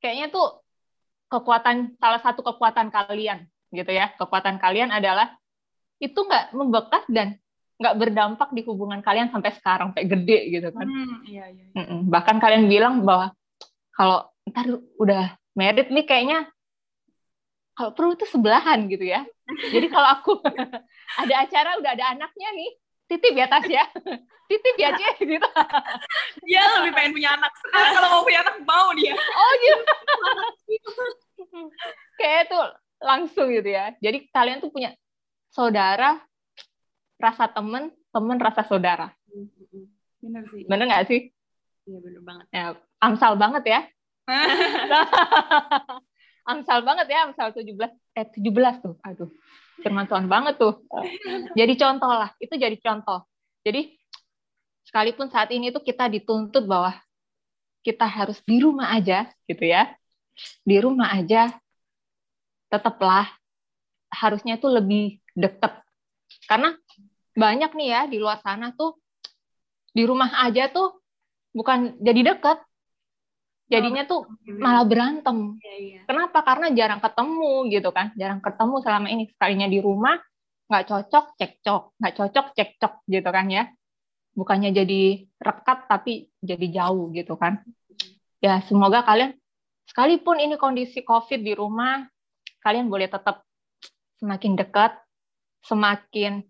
kayaknya 0.00 0.32
tuh 0.32 0.64
kekuatan 1.30 1.94
salah 2.00 2.20
satu 2.20 2.42
kekuatan 2.42 2.90
kalian 2.90 3.46
gitu 3.70 3.92
ya. 3.92 4.10
Kekuatan 4.18 4.58
kalian 4.58 4.90
adalah 4.90 5.30
itu 6.00 6.16
nggak 6.16 6.56
membekas 6.56 7.04
dan 7.06 7.36
nggak 7.80 7.96
berdampak 7.96 8.48
di 8.52 8.60
hubungan 8.68 9.00
kalian 9.00 9.32
sampai 9.32 9.56
sekarang 9.56 9.92
sampai 9.92 10.04
gede 10.04 10.38
gitu 10.52 10.68
kan. 10.72 10.84
Hmm, 10.84 11.24
iya, 11.24 11.48
iya. 11.48 11.64
iya. 11.72 11.84
Bahkan 12.04 12.36
kalian 12.36 12.68
bilang 12.68 13.04
bahwa 13.06 13.32
kalau 13.96 14.28
ntar 14.48 14.68
udah 15.00 15.36
married 15.56 15.88
nih 15.88 16.04
kayaknya 16.04 16.48
kalau 17.72 17.96
perlu 17.96 18.12
tuh 18.16 18.28
sebelahan 18.28 18.84
gitu 18.92 19.08
ya. 19.08 19.24
Jadi 19.48 19.88
kalau 19.88 20.08
aku 20.12 20.44
ada 21.24 21.34
acara 21.40 21.80
udah 21.80 21.90
ada 21.96 22.04
anaknya 22.12 22.48
nih, 22.52 22.70
titip 23.10 23.34
ya 23.34 23.46
Tas 23.50 23.66
ya. 23.66 23.84
Titip 24.50 24.76
ya 24.78 24.90
Cie 24.98 25.14
gitu. 25.22 25.48
Dia 26.42 26.62
lebih 26.82 26.90
pengen 26.94 27.14
punya 27.14 27.38
anak. 27.38 27.54
Sekarang 27.54 27.90
kalau 27.94 28.08
mau 28.18 28.22
punya 28.26 28.42
anak, 28.42 28.56
mau 28.66 28.90
dia. 28.98 29.14
Oh 29.14 29.52
gitu. 29.62 29.92
Kayak 32.18 32.50
tuh 32.50 32.64
langsung 32.98 33.46
gitu 33.54 33.70
ya. 33.70 33.94
Jadi 34.02 34.26
kalian 34.34 34.58
tuh 34.58 34.74
punya 34.74 34.90
saudara 35.54 36.18
rasa 37.18 37.46
temen, 37.46 37.94
temen 38.10 38.38
rasa 38.42 38.66
saudara. 38.66 39.14
Benar 40.18 40.42
sih. 40.50 40.66
Bener 40.66 40.84
nggak 40.90 41.06
sih? 41.06 41.20
Iya 41.86 41.98
bener 42.02 42.22
banget. 42.26 42.46
Ya, 42.50 42.66
amsal 42.98 43.38
banget 43.38 43.64
ya. 43.66 43.80
Amsal 46.50 46.82
banget 46.82 47.06
ya, 47.06 47.30
Amsal 47.30 47.54
17 47.54 47.78
eh 48.18 48.26
17 48.26 48.82
tuh. 48.82 48.98
Aduh. 49.06 49.30
Firman 49.80 50.06
Tuhan 50.06 50.28
banget 50.28 50.60
tuh. 50.60 50.84
Jadi 51.58 51.74
contoh 51.76 52.12
lah, 52.12 52.30
itu 52.38 52.54
jadi 52.54 52.76
contoh. 52.78 53.24
Jadi 53.66 53.96
sekalipun 54.86 55.28
saat 55.28 55.50
ini 55.52 55.72
tuh 55.72 55.82
kita 55.84 56.08
dituntut 56.08 56.64
bahwa 56.64 56.96
kita 57.80 58.04
harus 58.04 58.40
di 58.44 58.60
rumah 58.60 58.92
aja 58.92 59.28
gitu 59.48 59.64
ya. 59.64 59.92
Di 60.64 60.80
rumah 60.80 61.12
aja 61.12 61.52
tetaplah 62.70 63.28
harusnya 64.08 64.56
tuh 64.56 64.78
lebih 64.80 65.18
deket. 65.36 65.72
Karena 66.46 66.72
banyak 67.34 67.70
nih 67.76 67.88
ya 67.88 68.00
di 68.08 68.18
luar 68.18 68.40
sana 68.42 68.72
tuh 68.74 68.98
di 69.90 70.06
rumah 70.06 70.30
aja 70.46 70.70
tuh 70.70 71.02
bukan 71.52 71.98
jadi 71.98 72.34
deket. 72.34 72.58
Jadinya 73.70 74.02
tuh 74.02 74.26
malah 74.58 74.82
berantem. 74.82 75.54
Iya, 75.62 75.74
iya. 75.78 76.00
Kenapa? 76.02 76.42
Karena 76.42 76.74
jarang 76.74 76.98
ketemu 76.98 77.70
gitu 77.70 77.90
kan, 77.94 78.10
jarang 78.18 78.42
ketemu 78.42 78.74
selama 78.82 79.06
ini. 79.06 79.30
Sekalinya 79.30 79.70
di 79.70 79.78
rumah 79.78 80.18
nggak 80.66 80.84
cocok, 80.90 81.24
cekcok, 81.38 81.82
nggak 82.02 82.14
cocok, 82.18 82.46
cekcok 82.58 82.92
gitu 83.06 83.28
kan 83.30 83.46
ya. 83.46 83.70
Bukannya 84.34 84.74
jadi 84.74 85.22
rekat 85.38 85.86
tapi 85.86 86.26
jadi 86.42 86.66
jauh 86.82 87.14
gitu 87.14 87.38
kan. 87.38 87.62
Ya 88.42 88.58
semoga 88.66 89.06
kalian 89.06 89.38
sekalipun 89.86 90.42
ini 90.42 90.58
kondisi 90.58 91.06
COVID 91.06 91.38
di 91.38 91.54
rumah, 91.54 92.10
kalian 92.66 92.90
boleh 92.90 93.06
tetap 93.06 93.46
semakin 94.18 94.58
dekat, 94.58 94.98
semakin 95.62 96.42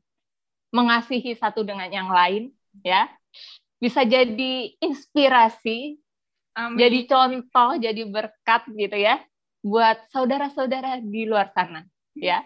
mengasihi 0.72 1.36
satu 1.36 1.66
dengan 1.66 1.90
yang 1.92 2.08
lain, 2.08 2.54
ya. 2.80 3.12
Bisa 3.80 4.04
jadi 4.04 4.76
inspirasi 4.80 5.96
Amin. 6.60 6.76
jadi 6.76 6.98
contoh, 7.08 7.70
jadi 7.80 8.02
berkat 8.04 8.62
gitu 8.76 8.96
ya 9.00 9.16
buat 9.64 9.96
saudara-saudara 10.12 11.00
di 11.00 11.24
luar 11.24 11.48
sana 11.56 11.84
ya. 12.16 12.44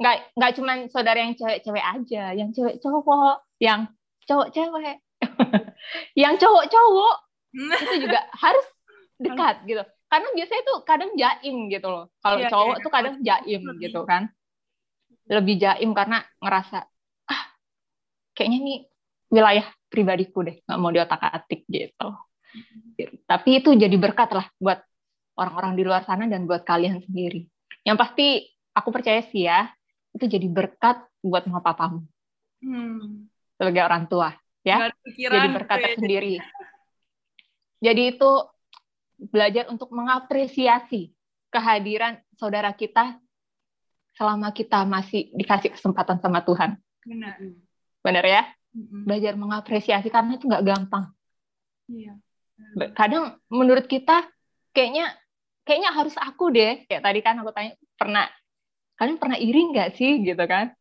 Nggak 0.00 0.16
nggak 0.36 0.52
cuma 0.58 0.72
saudara 0.90 1.18
yang 1.22 1.36
cewek-cewek 1.36 1.84
aja, 1.84 2.24
yang 2.34 2.50
cewek 2.56 2.80
cowok, 2.80 3.44
yang 3.60 3.88
cowok 4.24 4.48
cewek, 4.52 4.96
yang 6.22 6.34
cowok 6.40 6.64
cowok 6.72 7.16
itu 7.54 7.94
juga 8.08 8.20
harus 8.34 8.66
dekat 9.24 9.62
gitu. 9.68 9.82
Karena 10.10 10.28
biasanya 10.34 10.62
tuh 10.66 10.78
kadang 10.86 11.10
jaim 11.18 11.56
gitu 11.70 11.88
loh. 11.90 12.04
Kalau 12.22 12.38
Iya, 12.38 12.48
cowok 12.50 12.76
iya. 12.78 12.84
tuh 12.84 12.92
kadang 12.92 13.14
jaim 13.22 13.60
Lebih. 13.66 13.82
gitu 13.88 14.00
kan. 14.06 14.22
Lebih 15.30 15.54
jaim 15.58 15.90
karena 15.96 16.18
ngerasa 16.42 16.78
ah 17.30 17.42
kayaknya 18.36 18.58
nih 18.60 18.78
wilayah 19.32 19.66
pribadiku 19.90 20.42
deh, 20.42 20.58
nggak 20.66 20.78
mau 20.78 20.90
diotak-atik 20.90 21.66
gitu. 21.70 22.08
Tapi 23.26 23.50
itu 23.62 23.74
jadi 23.74 23.96
berkat 23.98 24.30
lah 24.32 24.46
buat 24.58 24.80
orang-orang 25.34 25.74
di 25.74 25.82
luar 25.82 26.06
sana 26.06 26.30
dan 26.30 26.46
buat 26.46 26.62
kalian 26.62 27.02
sendiri. 27.02 27.46
Yang 27.82 27.96
pasti 27.98 28.26
aku 28.70 28.88
percaya 28.94 29.20
sih 29.26 29.46
ya, 29.46 29.66
itu 30.14 30.24
jadi 30.30 30.46
berkat 30.46 31.02
buat 31.20 31.44
mama 31.50 31.60
papamu 31.64 32.00
Hmm. 32.64 33.28
sebagai 33.60 33.84
orang 33.84 34.08
tua. 34.08 34.32
Ya, 34.64 34.88
Jadi 35.04 35.48
berkat 35.52 35.76
ya. 35.76 35.84
tersendiri. 35.92 36.34
Jadi 37.84 38.02
itu 38.16 38.30
belajar 39.28 39.68
untuk 39.68 39.92
mengapresiasi 39.92 41.12
kehadiran 41.52 42.16
saudara 42.40 42.72
kita 42.72 43.20
selama 44.16 44.48
kita 44.56 44.88
masih 44.88 45.28
dikasih 45.36 45.76
kesempatan 45.76 46.16
sama 46.24 46.40
Tuhan. 46.40 46.80
Benar. 47.04 47.36
Benar 48.00 48.24
ya? 48.24 48.42
Belajar 49.04 49.36
mengapresiasi 49.36 50.08
karena 50.08 50.40
itu 50.40 50.48
nggak 50.48 50.64
gampang. 50.64 51.12
Iya. 51.92 52.16
Kadang 52.94 53.38
menurut 53.48 53.86
kita 53.86 54.26
kayaknya 54.74 55.14
kayaknya 55.64 55.90
harus 55.94 56.14
aku 56.18 56.50
deh 56.50 56.84
kayak 56.86 57.02
tadi 57.02 57.20
kan 57.22 57.38
aku 57.40 57.50
tanya 57.54 57.72
pernah 57.94 58.26
kalian 58.98 59.18
pernah 59.18 59.38
iri 59.38 59.60
nggak 59.70 59.96
sih 59.96 60.22
gitu 60.22 60.44
kan 60.44 60.74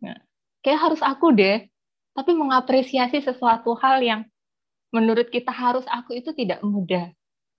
nah, 0.00 0.18
kayak 0.62 0.80
harus 0.90 1.00
aku 1.02 1.34
deh 1.34 1.66
tapi 2.14 2.32
mengapresiasi 2.34 3.22
sesuatu 3.22 3.74
hal 3.78 4.02
yang 4.02 4.20
menurut 4.90 5.30
kita 5.30 5.54
harus 5.54 5.86
aku 5.86 6.18
itu 6.18 6.34
tidak 6.34 6.60
mudah 6.66 7.10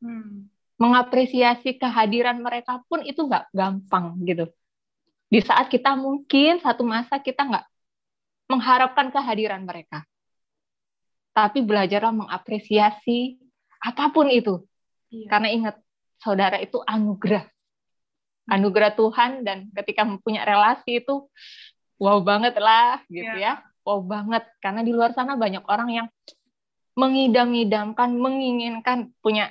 Hmm. 0.02 0.50
mengapresiasi 0.82 1.78
kehadiran 1.78 2.41
mereka 2.41 2.82
pun 2.89 3.06
itu 3.06 3.22
nggak 3.22 3.54
gampang 3.54 4.17
gitu. 4.26 4.50
Di 5.30 5.39
saat 5.46 5.70
kita 5.70 5.94
mungkin 5.94 6.58
satu 6.58 6.82
masa 6.82 7.22
kita 7.22 7.46
nggak 7.46 7.65
mengharapkan 8.50 9.13
kehadiran 9.13 9.62
mereka. 9.62 10.02
Tapi 11.38 11.62
belajarlah 11.62 12.12
mengapresiasi 12.26 13.38
apa 13.82 14.13
pun 14.13 14.30
itu. 14.30 14.62
Iya. 15.10 15.28
Karena 15.28 15.50
ingat, 15.50 15.76
saudara 16.22 16.62
itu 16.62 16.78
anugerah. 16.86 17.50
Anugerah 18.48 18.94
Tuhan 18.94 19.41
dan 19.41 19.74
ketika 19.74 20.06
mempunyai 20.06 20.46
relasi 20.46 21.02
itu 21.02 21.26
wow 22.02 22.22
banget 22.22 22.58
lah 22.62 23.02
gitu 23.10 23.38
yeah. 23.38 23.62
ya. 23.62 23.65
Wow 23.82 24.06
banget 24.06 24.46
karena 24.62 24.86
di 24.86 24.94
luar 24.94 25.17
sana 25.17 25.34
banyak 25.34 25.65
orang 25.65 25.89
yang 25.89 26.08
mengidam-idamkan, 26.94 28.13
menginginkan 28.13 29.10
punya 29.24 29.50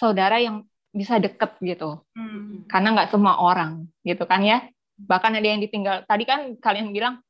saudara 0.00 0.40
yang 0.40 0.64
bisa 0.94 1.20
deket 1.20 1.58
gitu. 1.60 2.00
Hmm. 2.16 2.64
Karena 2.70 2.96
nggak 2.96 3.12
semua 3.12 3.36
orang 3.36 3.84
gitu 4.06 4.24
kan 4.24 4.40
ya. 4.40 4.64
Bahkan 4.96 5.36
ada 5.36 5.44
yang 5.46 5.60
ditinggal. 5.60 6.08
Tadi 6.08 6.24
kan 6.24 6.56
kalian 6.56 6.94
bilang 6.94 7.20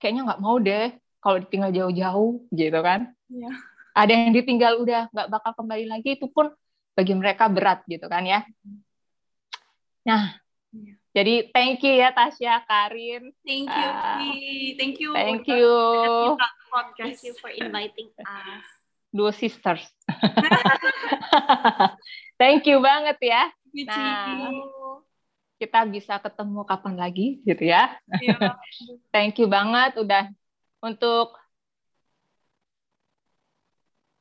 kayaknya 0.00 0.32
nggak 0.32 0.40
mau 0.40 0.56
deh 0.56 0.94
kalau 1.20 1.42
ditinggal 1.42 1.74
jauh-jauh 1.74 2.48
gitu 2.54 2.78
kan. 2.80 3.12
Yeah. 3.28 3.52
Ada 3.98 4.12
yang 4.14 4.30
ditinggal 4.30 4.78
udah 4.86 5.10
nggak 5.10 5.28
bakal 5.34 5.52
kembali 5.58 5.90
lagi 5.90 6.14
itu 6.14 6.30
pun 6.30 6.54
bagi 6.94 7.14
mereka 7.18 7.50
berat 7.50 7.82
gitu 7.90 8.06
kan 8.06 8.22
ya. 8.22 8.46
Nah, 10.06 10.38
yeah. 10.70 10.94
jadi 11.10 11.34
thank 11.50 11.82
you 11.82 11.98
ya 11.98 12.14
Tasya, 12.14 12.62
Karin. 12.62 13.34
Thank 13.42 13.66
you, 13.66 13.88
uh, 13.90 14.18
thank 14.78 14.96
you. 15.02 15.10
Thank 15.14 15.44
you. 15.50 15.70
Thank 16.94 17.18
you 17.26 17.34
for 17.42 17.50
inviting 17.50 18.14
us. 18.22 18.66
Dua 19.10 19.34
sisters. 19.34 19.82
thank 22.40 22.62
you 22.70 22.78
banget 22.78 23.18
ya. 23.18 23.50
Nah, 23.82 24.54
kita 25.58 25.82
bisa 25.90 26.22
ketemu 26.22 26.62
kapan 26.62 26.94
lagi 26.94 27.42
gitu 27.42 27.66
ya. 27.66 27.98
Yeah. 28.22 28.54
thank 29.14 29.36
you 29.42 29.50
banget 29.50 29.98
udah 29.98 30.30
untuk 30.78 31.34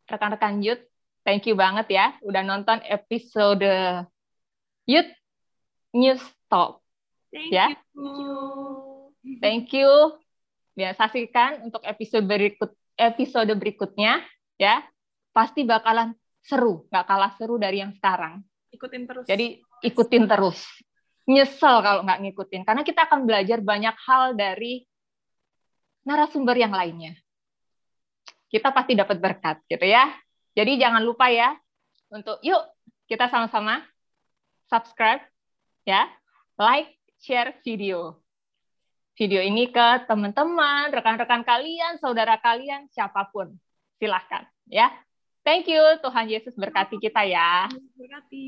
rekan-rekan 0.07 0.63
Youth, 0.63 0.81
thank 1.27 1.43
you 1.45 1.53
banget 1.53 1.91
ya 1.91 2.15
udah 2.23 2.41
nonton 2.41 2.79
episode 2.87 3.67
Youth 4.87 5.11
News 5.91 6.23
Talk. 6.47 6.79
Thank 7.27 7.51
ya. 7.51 7.67
you. 7.91 8.39
Thank 9.43 9.75
you. 9.75 9.91
Ya, 10.77 10.95
saksikan 10.95 11.67
untuk 11.67 11.83
episode 11.83 12.23
berikut 12.23 12.71
episode 12.95 13.51
berikutnya 13.59 14.23
ya. 14.55 14.85
Pasti 15.35 15.67
bakalan 15.67 16.17
seru, 16.41 16.87
nggak 16.89 17.05
kalah 17.05 17.31
seru 17.35 17.59
dari 17.59 17.83
yang 17.83 17.93
sekarang. 17.93 18.41
Ikutin 18.73 19.03
terus. 19.05 19.25
Jadi 19.27 19.59
ikutin 19.83 20.25
terus. 20.25 20.63
Nyesel 21.27 21.83
kalau 21.83 22.07
nggak 22.07 22.23
ngikutin, 22.23 22.63
karena 22.63 22.87
kita 22.87 23.03
akan 23.03 23.27
belajar 23.27 23.59
banyak 23.59 23.95
hal 24.07 24.31
dari 24.39 24.87
narasumber 26.07 26.55
yang 26.55 26.71
lainnya. 26.71 27.19
Kita 28.47 28.71
pasti 28.71 28.95
dapat 28.95 29.19
berkat 29.19 29.59
gitu 29.67 29.83
ya. 29.83 30.07
Jadi 30.55 30.79
jangan 30.79 31.03
lupa 31.03 31.27
ya 31.27 31.51
untuk 32.07 32.39
yuk 32.39 32.63
kita 33.11 33.27
sama-sama 33.27 33.83
subscribe 34.71 35.19
ya, 35.83 36.07
like, 36.55 36.95
share 37.19 37.59
video. 37.63 38.23
Video 39.19 39.43
ini 39.43 39.67
ke 39.67 40.07
teman-teman, 40.07 40.93
rekan-rekan 40.95 41.43
kalian, 41.43 41.99
saudara 41.99 42.39
kalian, 42.39 42.87
siapa 42.91 43.27
pun. 43.35 43.51
Silahkan 43.99 44.47
ya. 44.71 44.95
Thank 45.43 45.67
you, 45.67 45.83
Tuhan 46.03 46.27
Yesus 46.31 46.55
berkati 46.55 46.99
kita 46.99 47.27
ya. 47.27 47.67
Berkati. 47.99 48.47